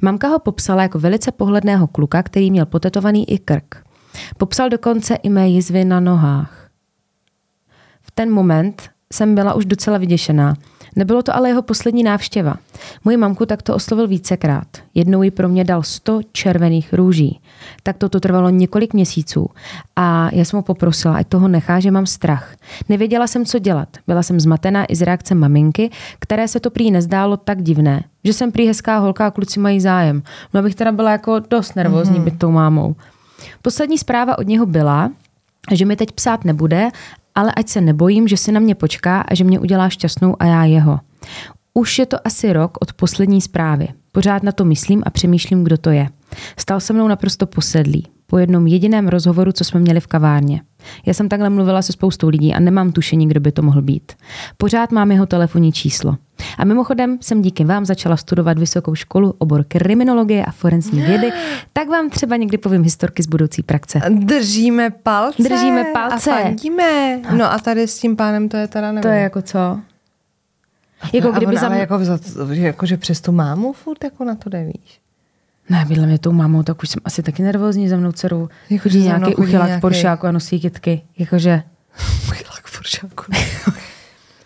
Mamka 0.00 0.28
ho 0.28 0.38
popsala 0.38 0.82
jako 0.82 0.98
velice 0.98 1.32
pohledného 1.32 1.86
kluka, 1.86 2.22
který 2.22 2.50
měl 2.50 2.66
potetovaný 2.66 3.30
i 3.30 3.38
krk. 3.38 3.74
Popsal 4.38 4.68
dokonce 4.68 5.14
i 5.14 5.28
mé 5.28 5.48
jizvy 5.48 5.84
na 5.84 6.00
nohách. 6.00 6.70
V 8.02 8.10
ten 8.10 8.30
moment 8.30 8.90
jsem 9.12 9.34
byla 9.34 9.54
už 9.54 9.64
docela 9.64 9.98
vyděšená. 9.98 10.54
Nebylo 10.96 11.22
to 11.22 11.36
ale 11.36 11.48
jeho 11.48 11.62
poslední 11.62 12.02
návštěva. 12.02 12.54
Moji 13.04 13.16
mamku 13.16 13.46
takto 13.46 13.74
oslovil 13.74 14.08
vícekrát. 14.08 14.66
Jednou 14.94 15.22
jí 15.22 15.30
pro 15.30 15.48
mě 15.48 15.64
dal 15.64 15.82
100 15.82 16.20
červených 16.32 16.92
růží. 16.92 17.40
Tak 17.82 17.96
toto 17.96 18.20
trvalo 18.20 18.50
několik 18.50 18.94
měsíců 18.94 19.50
a 19.96 20.28
já 20.32 20.44
jsem 20.44 20.56
ho 20.56 20.62
poprosila, 20.62 21.16
ať 21.16 21.26
toho 21.26 21.48
nechá, 21.48 21.80
že 21.80 21.90
mám 21.90 22.06
strach. 22.06 22.54
Nevěděla 22.88 23.26
jsem, 23.26 23.44
co 23.44 23.58
dělat. 23.58 23.88
Byla 24.06 24.22
jsem 24.22 24.40
zmatená 24.40 24.84
i 24.88 24.96
z 24.96 25.02
reakce 25.02 25.34
maminky, 25.34 25.90
které 26.18 26.48
se 26.48 26.60
to 26.60 26.70
prý 26.70 26.90
nezdálo 26.90 27.36
tak 27.36 27.62
divné, 27.62 28.04
že 28.24 28.32
jsem 28.32 28.52
prý 28.52 28.66
hezká 28.66 28.98
holka 28.98 29.26
a 29.26 29.30
kluci 29.30 29.60
mají 29.60 29.80
zájem. 29.80 30.22
No 30.54 30.62
bych 30.62 30.74
teda 30.74 30.92
byla 30.92 31.10
jako 31.10 31.38
dost 31.38 31.76
nervózní 31.76 32.18
mm-hmm. 32.18 32.24
být 32.24 32.38
tou 32.38 32.50
mámou. 32.50 32.94
Poslední 33.62 33.98
zpráva 33.98 34.38
od 34.38 34.46
něho 34.46 34.66
byla, 34.66 35.10
že 35.72 35.84
mi 35.84 35.96
teď 35.96 36.12
psát 36.12 36.44
nebude, 36.44 36.88
ale 37.34 37.52
ať 37.56 37.68
se 37.68 37.80
nebojím, 37.80 38.28
že 38.28 38.36
si 38.36 38.52
na 38.52 38.60
mě 38.60 38.74
počká 38.74 39.20
a 39.20 39.34
že 39.34 39.44
mě 39.44 39.60
udělá 39.60 39.88
šťastnou 39.88 40.36
a 40.38 40.44
já 40.44 40.64
jeho. 40.64 41.00
Už 41.74 41.98
je 41.98 42.06
to 42.06 42.26
asi 42.26 42.52
rok 42.52 42.78
od 42.80 42.92
poslední 42.92 43.40
zprávy. 43.40 43.88
Pořád 44.12 44.42
na 44.42 44.52
to 44.52 44.64
myslím 44.64 45.02
a 45.06 45.10
přemýšlím, 45.10 45.64
kdo 45.64 45.78
to 45.78 45.90
je. 45.90 46.08
Stal 46.58 46.80
se 46.80 46.92
mnou 46.92 47.08
naprosto 47.08 47.46
posedlý. 47.46 48.06
Po 48.30 48.38
jednom 48.38 48.66
jediném 48.66 49.08
rozhovoru, 49.08 49.52
co 49.52 49.64
jsme 49.64 49.80
měli 49.80 50.00
v 50.00 50.06
kavárně. 50.06 50.62
Já 51.06 51.14
jsem 51.14 51.28
takhle 51.28 51.50
mluvila 51.50 51.82
se 51.82 51.92
spoustou 51.92 52.28
lidí 52.28 52.54
a 52.54 52.60
nemám 52.60 52.92
tušení, 52.92 53.28
kdo 53.28 53.40
by 53.40 53.52
to 53.52 53.62
mohl 53.62 53.82
být. 53.82 54.12
Pořád 54.56 54.92
mám 54.92 55.12
jeho 55.12 55.26
telefonní 55.26 55.72
číslo. 55.72 56.16
A 56.58 56.64
mimochodem 56.64 57.18
jsem 57.20 57.42
díky 57.42 57.64
vám 57.64 57.84
začala 57.84 58.16
studovat 58.16 58.58
vysokou 58.58 58.94
školu, 58.94 59.34
obor 59.38 59.64
kriminologie 59.64 60.44
a 60.44 60.50
forenzní 60.50 61.02
vědy, 61.02 61.32
tak 61.72 61.88
vám 61.88 62.10
třeba 62.10 62.36
někdy 62.36 62.58
povím 62.58 62.82
historky 62.82 63.22
z 63.22 63.26
budoucí 63.26 63.62
praxe. 63.62 64.00
Držíme 64.08 64.90
palce. 64.90 65.42
Držíme 65.42 65.84
palce. 65.92 66.30
A 66.30 66.42
fandíme. 66.42 67.20
No 67.36 67.52
a 67.52 67.58
tady 67.58 67.82
s 67.82 67.98
tím 67.98 68.16
pánem 68.16 68.48
to 68.48 68.56
je 68.56 68.68
teda 68.68 68.92
nevím. 68.92 69.02
To 69.02 69.08
je 69.08 69.20
jako 69.20 69.42
co? 69.42 69.58
jako 69.58 71.16
Jako 71.16 71.32
kdyby 71.32 71.52
on, 71.52 71.58
za 71.58 71.66
ale 71.66 71.78
jako, 71.78 72.04
za, 72.04 72.18
jako, 72.50 72.86
že 72.86 72.96
přes 72.96 73.20
tu 73.20 73.32
mámu 73.32 73.72
furt 73.72 74.04
jako 74.04 74.24
na 74.24 74.34
to 74.34 74.50
jde, 74.50 74.64
víš. 74.64 75.00
Ne, 75.70 75.84
bydle 75.88 76.06
mě 76.06 76.18
tou 76.18 76.32
mámou, 76.32 76.62
tak 76.62 76.82
už 76.82 76.88
jsem 76.88 77.00
asi 77.04 77.22
taky 77.22 77.42
nervózní 77.42 77.88
za 77.88 77.96
mnou 77.96 78.12
dcerou. 78.12 78.48
Jako, 78.70 78.88
že 78.88 78.98
nějaký 78.98 79.34
uchylák 79.34 79.64
v 79.64 79.66
nějaký- 79.66 79.80
Poršáku 79.80 80.26
a 80.26 80.32
nosí 80.32 80.60
kytky. 80.60 81.02
Jakože, 81.18 81.62
Uchylák 82.28 82.66
furšáku. 82.66 83.24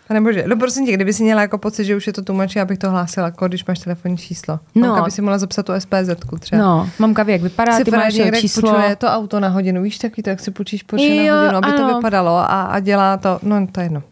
Pane 0.07 0.21
bože, 0.21 0.43
no 0.47 0.57
prosím 0.57 0.85
tě, 0.85 0.93
kdyby 0.93 1.13
si 1.13 1.23
měla 1.23 1.41
jako 1.41 1.57
pocit, 1.57 1.85
že 1.85 1.95
už 1.95 2.07
je 2.07 2.13
to 2.13 2.21
tlumačí, 2.21 2.59
abych 2.59 2.77
to 2.77 2.89
hlásila, 2.91 3.25
jako 3.25 3.47
když 3.47 3.65
máš 3.65 3.79
telefonní 3.79 4.17
číslo. 4.17 4.59
No. 4.75 4.95
No. 4.95 5.03
by 5.03 5.11
si 5.11 5.21
mohla 5.21 5.37
zapsat 5.37 5.65
tu 5.65 5.73
SPZ 5.79 6.09
třeba. 6.39 6.61
no, 6.61 6.89
mamka 6.99 7.23
ví, 7.23 7.31
jak 7.31 7.41
vypadá, 7.41 7.77
si 7.77 7.83
ty 7.85 7.91
máš 7.91 8.13
někde 8.13 8.41
číslo. 8.41 8.61
půjčuje 8.61 8.95
to 8.95 9.07
auto 9.07 9.39
na 9.39 9.47
hodinu, 9.47 9.83
víš 9.83 9.97
taky 9.97 10.23
to, 10.23 10.29
jak 10.29 10.39
si 10.39 10.51
půjčíš 10.51 10.83
Porsche 10.83 11.15
Jo, 11.15 11.35
na 11.35 11.41
hodinu, 11.41 11.57
aby 11.57 11.67
ano. 11.67 11.89
to 11.89 11.95
vypadalo 11.95 12.37
a, 12.37 12.45
a 12.63 12.79
dělá 12.79 13.17
to, 13.17 13.39
no 13.43 13.67
to 13.67 13.79
je 13.79 13.85
jedno. 13.85 14.03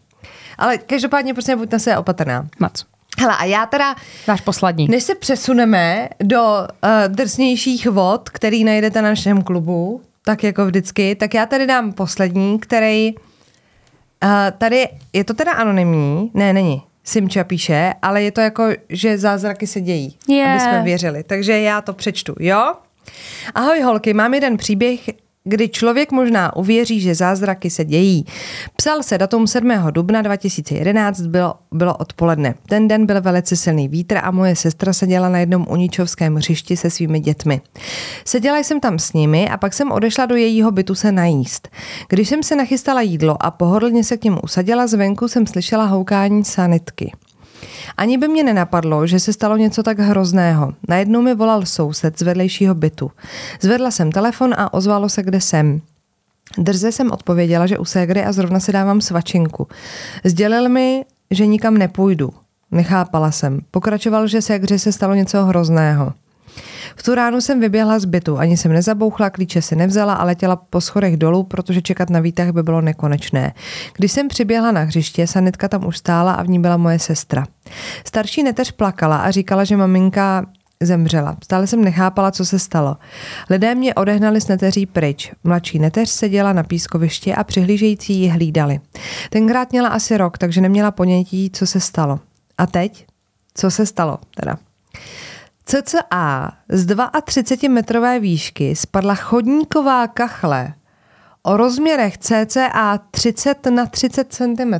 Ale 0.58 0.78
každopádně 0.78 1.34
prostě 1.34 1.56
buď 1.56 1.72
na 1.72 1.78
sebe 1.78 1.98
opatrná. 1.98 2.46
Mac, 2.58 2.82
Hele, 3.20 3.36
a 3.36 3.44
já 3.44 3.66
teda, 3.66 3.94
dáš 4.26 4.40
poslední. 4.40 4.88
než 4.88 5.02
se 5.02 5.14
přesuneme 5.14 6.08
do 6.22 6.42
uh, 6.42 6.68
drsnějších 7.08 7.86
vod, 7.86 8.30
který 8.30 8.64
najdete 8.64 9.02
na 9.02 9.08
našem 9.08 9.42
klubu, 9.42 10.02
tak 10.24 10.44
jako 10.44 10.66
vždycky, 10.66 11.14
tak 11.14 11.34
já 11.34 11.46
tady 11.46 11.66
dám 11.66 11.92
poslední, 11.92 12.58
který 12.58 13.14
uh, 13.14 14.30
tady, 14.58 14.88
je 15.12 15.24
to 15.24 15.34
teda 15.34 15.52
anonymní, 15.52 16.30
ne, 16.34 16.52
není, 16.52 16.82
Simča 17.04 17.44
píše, 17.44 17.94
ale 18.02 18.22
je 18.22 18.32
to 18.32 18.40
jako, 18.40 18.64
že 18.88 19.18
zázraky 19.18 19.66
se 19.66 19.80
dějí, 19.80 20.16
Je. 20.28 20.46
aby 20.50 20.60
jsme 20.60 20.82
věřili. 20.82 21.22
Takže 21.22 21.60
já 21.60 21.80
to 21.80 21.92
přečtu, 21.92 22.34
jo? 22.40 22.74
Ahoj 23.54 23.80
holky, 23.80 24.14
mám 24.14 24.34
jeden 24.34 24.56
příběh, 24.56 25.00
kdy 25.44 25.68
člověk 25.68 26.12
možná 26.12 26.56
uvěří, 26.56 27.00
že 27.00 27.14
zázraky 27.14 27.70
se 27.70 27.84
dějí. 27.84 28.24
Psal 28.76 29.02
se 29.02 29.18
datum 29.18 29.46
7. 29.46 29.70
dubna 29.90 30.22
2011, 30.22 31.20
bylo, 31.20 31.54
bylo 31.72 31.96
odpoledne. 31.96 32.54
Ten 32.68 32.88
den 32.88 33.06
byl 33.06 33.20
velice 33.20 33.56
silný 33.56 33.88
vítr 33.88 34.18
a 34.22 34.30
moje 34.30 34.56
sestra 34.56 34.92
seděla 34.92 35.28
na 35.28 35.38
jednom 35.38 35.66
uničovském 35.68 36.34
hřišti 36.34 36.76
se 36.76 36.90
svými 36.90 37.20
dětmi. 37.20 37.60
Seděla 38.24 38.58
jsem 38.58 38.80
tam 38.80 38.98
s 38.98 39.12
nimi 39.12 39.48
a 39.48 39.56
pak 39.56 39.74
jsem 39.74 39.92
odešla 39.92 40.26
do 40.26 40.36
jejího 40.36 40.70
bytu 40.70 40.94
se 40.94 41.12
najíst. 41.12 41.68
Když 42.08 42.28
jsem 42.28 42.42
se 42.42 42.56
nachystala 42.56 43.00
jídlo 43.00 43.42
a 43.42 43.50
pohodlně 43.50 44.04
se 44.04 44.16
k 44.16 44.24
němu 44.24 44.40
usadila, 44.40 44.86
zvenku 44.86 45.28
jsem 45.28 45.46
slyšela 45.46 45.84
houkání 45.84 46.44
sanitky. 46.44 47.12
Ani 47.96 48.18
by 48.18 48.28
mě 48.28 48.42
nenapadlo, 48.42 49.06
že 49.06 49.20
se 49.20 49.32
stalo 49.32 49.56
něco 49.56 49.82
tak 49.82 49.98
hrozného. 49.98 50.72
Najednou 50.88 51.22
mi 51.22 51.34
volal 51.34 51.66
soused 51.66 52.18
z 52.18 52.22
vedlejšího 52.22 52.74
bytu. 52.74 53.10
Zvedla 53.60 53.90
jsem 53.90 54.12
telefon 54.12 54.54
a 54.56 54.74
ozvalo 54.74 55.08
se, 55.08 55.22
kde 55.22 55.40
jsem. 55.40 55.80
Drze 56.58 56.92
jsem 56.92 57.10
odpověděla, 57.10 57.66
že 57.66 57.78
u 57.78 57.84
ségry 57.84 58.24
a 58.24 58.32
zrovna 58.32 58.60
si 58.60 58.72
dávám 58.72 59.00
svačinku. 59.00 59.68
Sdělil 60.24 60.68
mi, 60.68 61.04
že 61.30 61.46
nikam 61.46 61.78
nepůjdu. 61.78 62.30
Nechápala 62.70 63.30
jsem. 63.30 63.60
Pokračoval, 63.70 64.26
že 64.26 64.42
ségře 64.42 64.78
se 64.78 64.92
stalo 64.92 65.14
něco 65.14 65.44
hrozného. 65.44 66.12
V 66.96 67.02
tu 67.02 67.14
ránu 67.14 67.40
jsem 67.40 67.60
vyběhla 67.60 67.98
z 67.98 68.04
bytu, 68.04 68.38
ani 68.38 68.56
jsem 68.56 68.72
nezabouchla, 68.72 69.30
klíče 69.30 69.62
si 69.62 69.76
nevzala 69.76 70.14
a 70.14 70.24
letěla 70.24 70.56
po 70.56 70.80
schodech 70.80 71.16
dolů, 71.16 71.42
protože 71.42 71.82
čekat 71.82 72.10
na 72.10 72.20
výtah 72.20 72.50
by 72.50 72.62
bylo 72.62 72.80
nekonečné. 72.80 73.54
Když 73.94 74.12
jsem 74.12 74.28
přiběhla 74.28 74.72
na 74.72 74.80
hřiště, 74.80 75.26
sanitka 75.26 75.68
tam 75.68 75.86
už 75.86 75.98
stála 75.98 76.32
a 76.32 76.42
v 76.42 76.48
ní 76.48 76.58
byla 76.58 76.76
moje 76.76 76.98
sestra. 76.98 77.46
Starší 78.06 78.42
neteř 78.42 78.70
plakala 78.70 79.16
a 79.16 79.30
říkala, 79.30 79.64
že 79.64 79.76
maminka 79.76 80.46
zemřela. 80.82 81.36
Stále 81.44 81.66
jsem 81.66 81.84
nechápala, 81.84 82.30
co 82.30 82.44
se 82.44 82.58
stalo. 82.58 82.96
Lidé 83.50 83.74
mě 83.74 83.94
odehnali 83.94 84.40
s 84.40 84.48
neteří 84.48 84.86
pryč. 84.86 85.32
Mladší 85.44 85.78
neteř 85.78 86.10
seděla 86.10 86.52
na 86.52 86.62
pískovišti 86.62 87.34
a 87.34 87.44
přihlížející 87.44 88.14
ji 88.14 88.28
hlídali. 88.28 88.80
Tenkrát 89.30 89.72
měla 89.72 89.88
asi 89.88 90.16
rok, 90.16 90.38
takže 90.38 90.60
neměla 90.60 90.90
ponětí, 90.90 91.50
co 91.50 91.66
se 91.66 91.80
stalo. 91.80 92.20
A 92.58 92.66
teď? 92.66 93.06
Co 93.54 93.70
se 93.70 93.86
stalo 93.86 94.18
teda? 94.36 94.56
CCA 95.66 96.52
z 96.68 96.86
32-metrové 96.86 98.20
výšky 98.20 98.76
spadla 98.76 99.14
chodníková 99.14 100.06
kachle 100.06 100.74
o 101.42 101.56
rozměrech 101.56 102.18
cca 102.18 102.98
30 103.10 103.66
na 103.66 103.86
30 103.86 104.32
cm. 104.32 104.74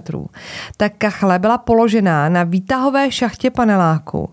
Ta 0.76 0.88
kachle 0.88 1.38
byla 1.38 1.58
položená 1.58 2.28
na 2.28 2.44
výtahové 2.44 3.10
šachtě 3.10 3.50
paneláku 3.50 4.30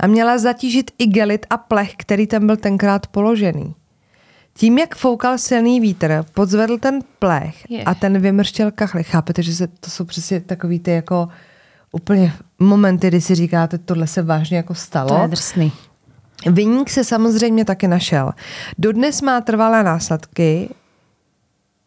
a 0.00 0.06
měla 0.06 0.38
zatížit 0.38 0.90
igelit 0.98 1.46
a 1.50 1.56
plech, 1.56 1.94
který 1.96 2.26
tam 2.26 2.46
byl 2.46 2.56
tenkrát 2.56 3.06
položený. 3.06 3.74
Tím, 4.54 4.78
jak 4.78 4.94
foukal 4.94 5.38
silný 5.38 5.80
vítr, 5.80 6.24
podzvedl 6.34 6.78
ten 6.78 7.00
plech 7.18 7.66
a 7.86 7.94
ten 7.94 8.18
vymrštěl 8.18 8.70
kachli. 8.70 9.04
Chápete, 9.04 9.42
že 9.42 9.54
se, 9.54 9.66
to 9.66 9.90
jsou 9.90 10.04
přesně 10.04 10.40
takový 10.40 10.80
ty 10.80 10.90
jako 10.90 11.28
úplně 11.92 12.32
momenty, 12.58 13.08
kdy 13.08 13.20
si 13.20 13.34
říkáte, 13.34 13.78
tohle 13.78 14.06
se 14.06 14.22
vážně 14.22 14.56
jako 14.56 14.74
stalo. 14.74 15.08
To 15.08 15.22
je 15.22 15.28
drsný. 15.28 15.72
Vyník 16.46 16.90
se 16.90 17.04
samozřejmě 17.04 17.64
taky 17.64 17.88
našel. 17.88 18.32
Dodnes 18.78 19.22
má 19.22 19.40
trvalé 19.40 19.82
následky. 19.82 20.68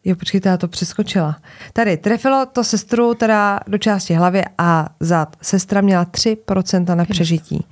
Jo, 0.04 0.16
počkejte, 0.16 0.48
já 0.48 0.56
to 0.56 0.68
přeskočila. 0.68 1.36
Tady, 1.72 1.96
trefilo 1.96 2.46
to 2.52 2.64
sestru 2.64 3.14
teda 3.14 3.60
do 3.66 3.78
části 3.78 4.14
hlavy 4.14 4.42
a 4.58 4.88
zad. 5.00 5.36
Sestra 5.42 5.80
měla 5.80 6.04
3% 6.04 6.96
na 6.96 7.04
přežití. 7.04 7.66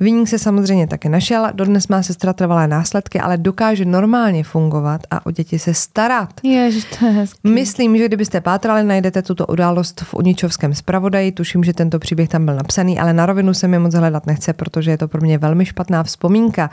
Vyník 0.00 0.28
se 0.28 0.38
samozřejmě 0.38 0.86
taky 0.86 1.08
našel. 1.08 1.48
Dodnes 1.52 1.88
má 1.88 2.02
sestra 2.02 2.32
trvalé 2.32 2.68
následky, 2.68 3.20
ale 3.20 3.36
dokáže 3.36 3.84
normálně 3.84 4.44
fungovat 4.44 5.00
a 5.10 5.26
o 5.26 5.30
děti 5.30 5.58
se 5.58 5.74
starat. 5.74 6.28
Ježiš, 6.42 6.84
to 6.84 7.06
je 7.06 7.12
hezký. 7.12 7.40
Myslím, 7.44 7.98
že 7.98 8.08
kdybyste 8.08 8.40
pátrali, 8.40 8.84
najdete 8.84 9.22
tuto 9.22 9.46
událost 9.46 10.00
v 10.00 10.14
Uničovském 10.14 10.74
zpravodaji. 10.74 11.32
Tuším, 11.32 11.64
že 11.64 11.72
tento 11.72 11.98
příběh 11.98 12.28
tam 12.28 12.44
byl 12.44 12.54
napsaný, 12.54 12.98
ale 12.98 13.12
na 13.12 13.26
rovinu 13.26 13.54
se 13.54 13.68
mi 13.68 13.78
moc 13.78 13.94
hledat 13.94 14.26
nechce, 14.26 14.52
protože 14.52 14.90
je 14.90 14.98
to 14.98 15.08
pro 15.08 15.20
mě 15.20 15.38
velmi 15.38 15.66
špatná 15.66 16.02
vzpomínka. 16.02 16.70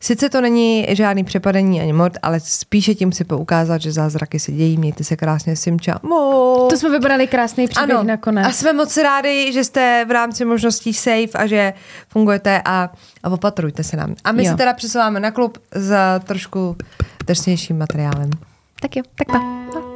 Sice 0.00 0.28
to 0.28 0.40
není 0.40 0.86
žádný 0.88 1.24
přepadení 1.24 1.80
ani 1.80 1.92
mord, 1.92 2.18
ale 2.22 2.40
spíše 2.40 2.94
tím 2.94 3.12
si 3.12 3.24
poukázat, 3.24 3.80
že 3.80 3.92
zázraky 3.92 4.43
se 4.44 4.52
dějí, 4.52 4.76
mějte 4.76 5.04
se 5.04 5.16
krásně, 5.16 5.56
Simča. 5.56 5.98
Mo. 6.02 6.66
To 6.70 6.76
jsme 6.76 6.90
vybrali 6.90 7.26
krásný 7.26 7.68
příběh 7.68 7.96
ano, 7.98 8.08
nakonec. 8.08 8.46
a 8.46 8.52
jsme 8.52 8.72
moc 8.72 8.96
rádi, 8.96 9.52
že 9.52 9.64
jste 9.64 10.04
v 10.08 10.10
rámci 10.10 10.44
možností 10.44 10.94
safe 10.94 11.30
a 11.34 11.46
že 11.46 11.72
fungujete 12.08 12.62
a, 12.64 12.90
a 13.22 13.30
opatrujte 13.30 13.84
se 13.84 13.96
nám. 13.96 14.14
A 14.24 14.32
my 14.32 14.44
Jo. 14.44 14.50
se 14.50 14.56
teda 14.56 14.72
přesouváme 14.72 15.20
na 15.20 15.30
klub 15.30 15.58
s 15.72 15.92
trošku 16.24 16.76
drsnějším 17.26 17.78
materiálem. 17.78 18.30
Tak 18.80 18.96
jo, 18.96 19.02
tak 19.14 19.26
pa. 19.26 19.38
pa. 19.72 19.93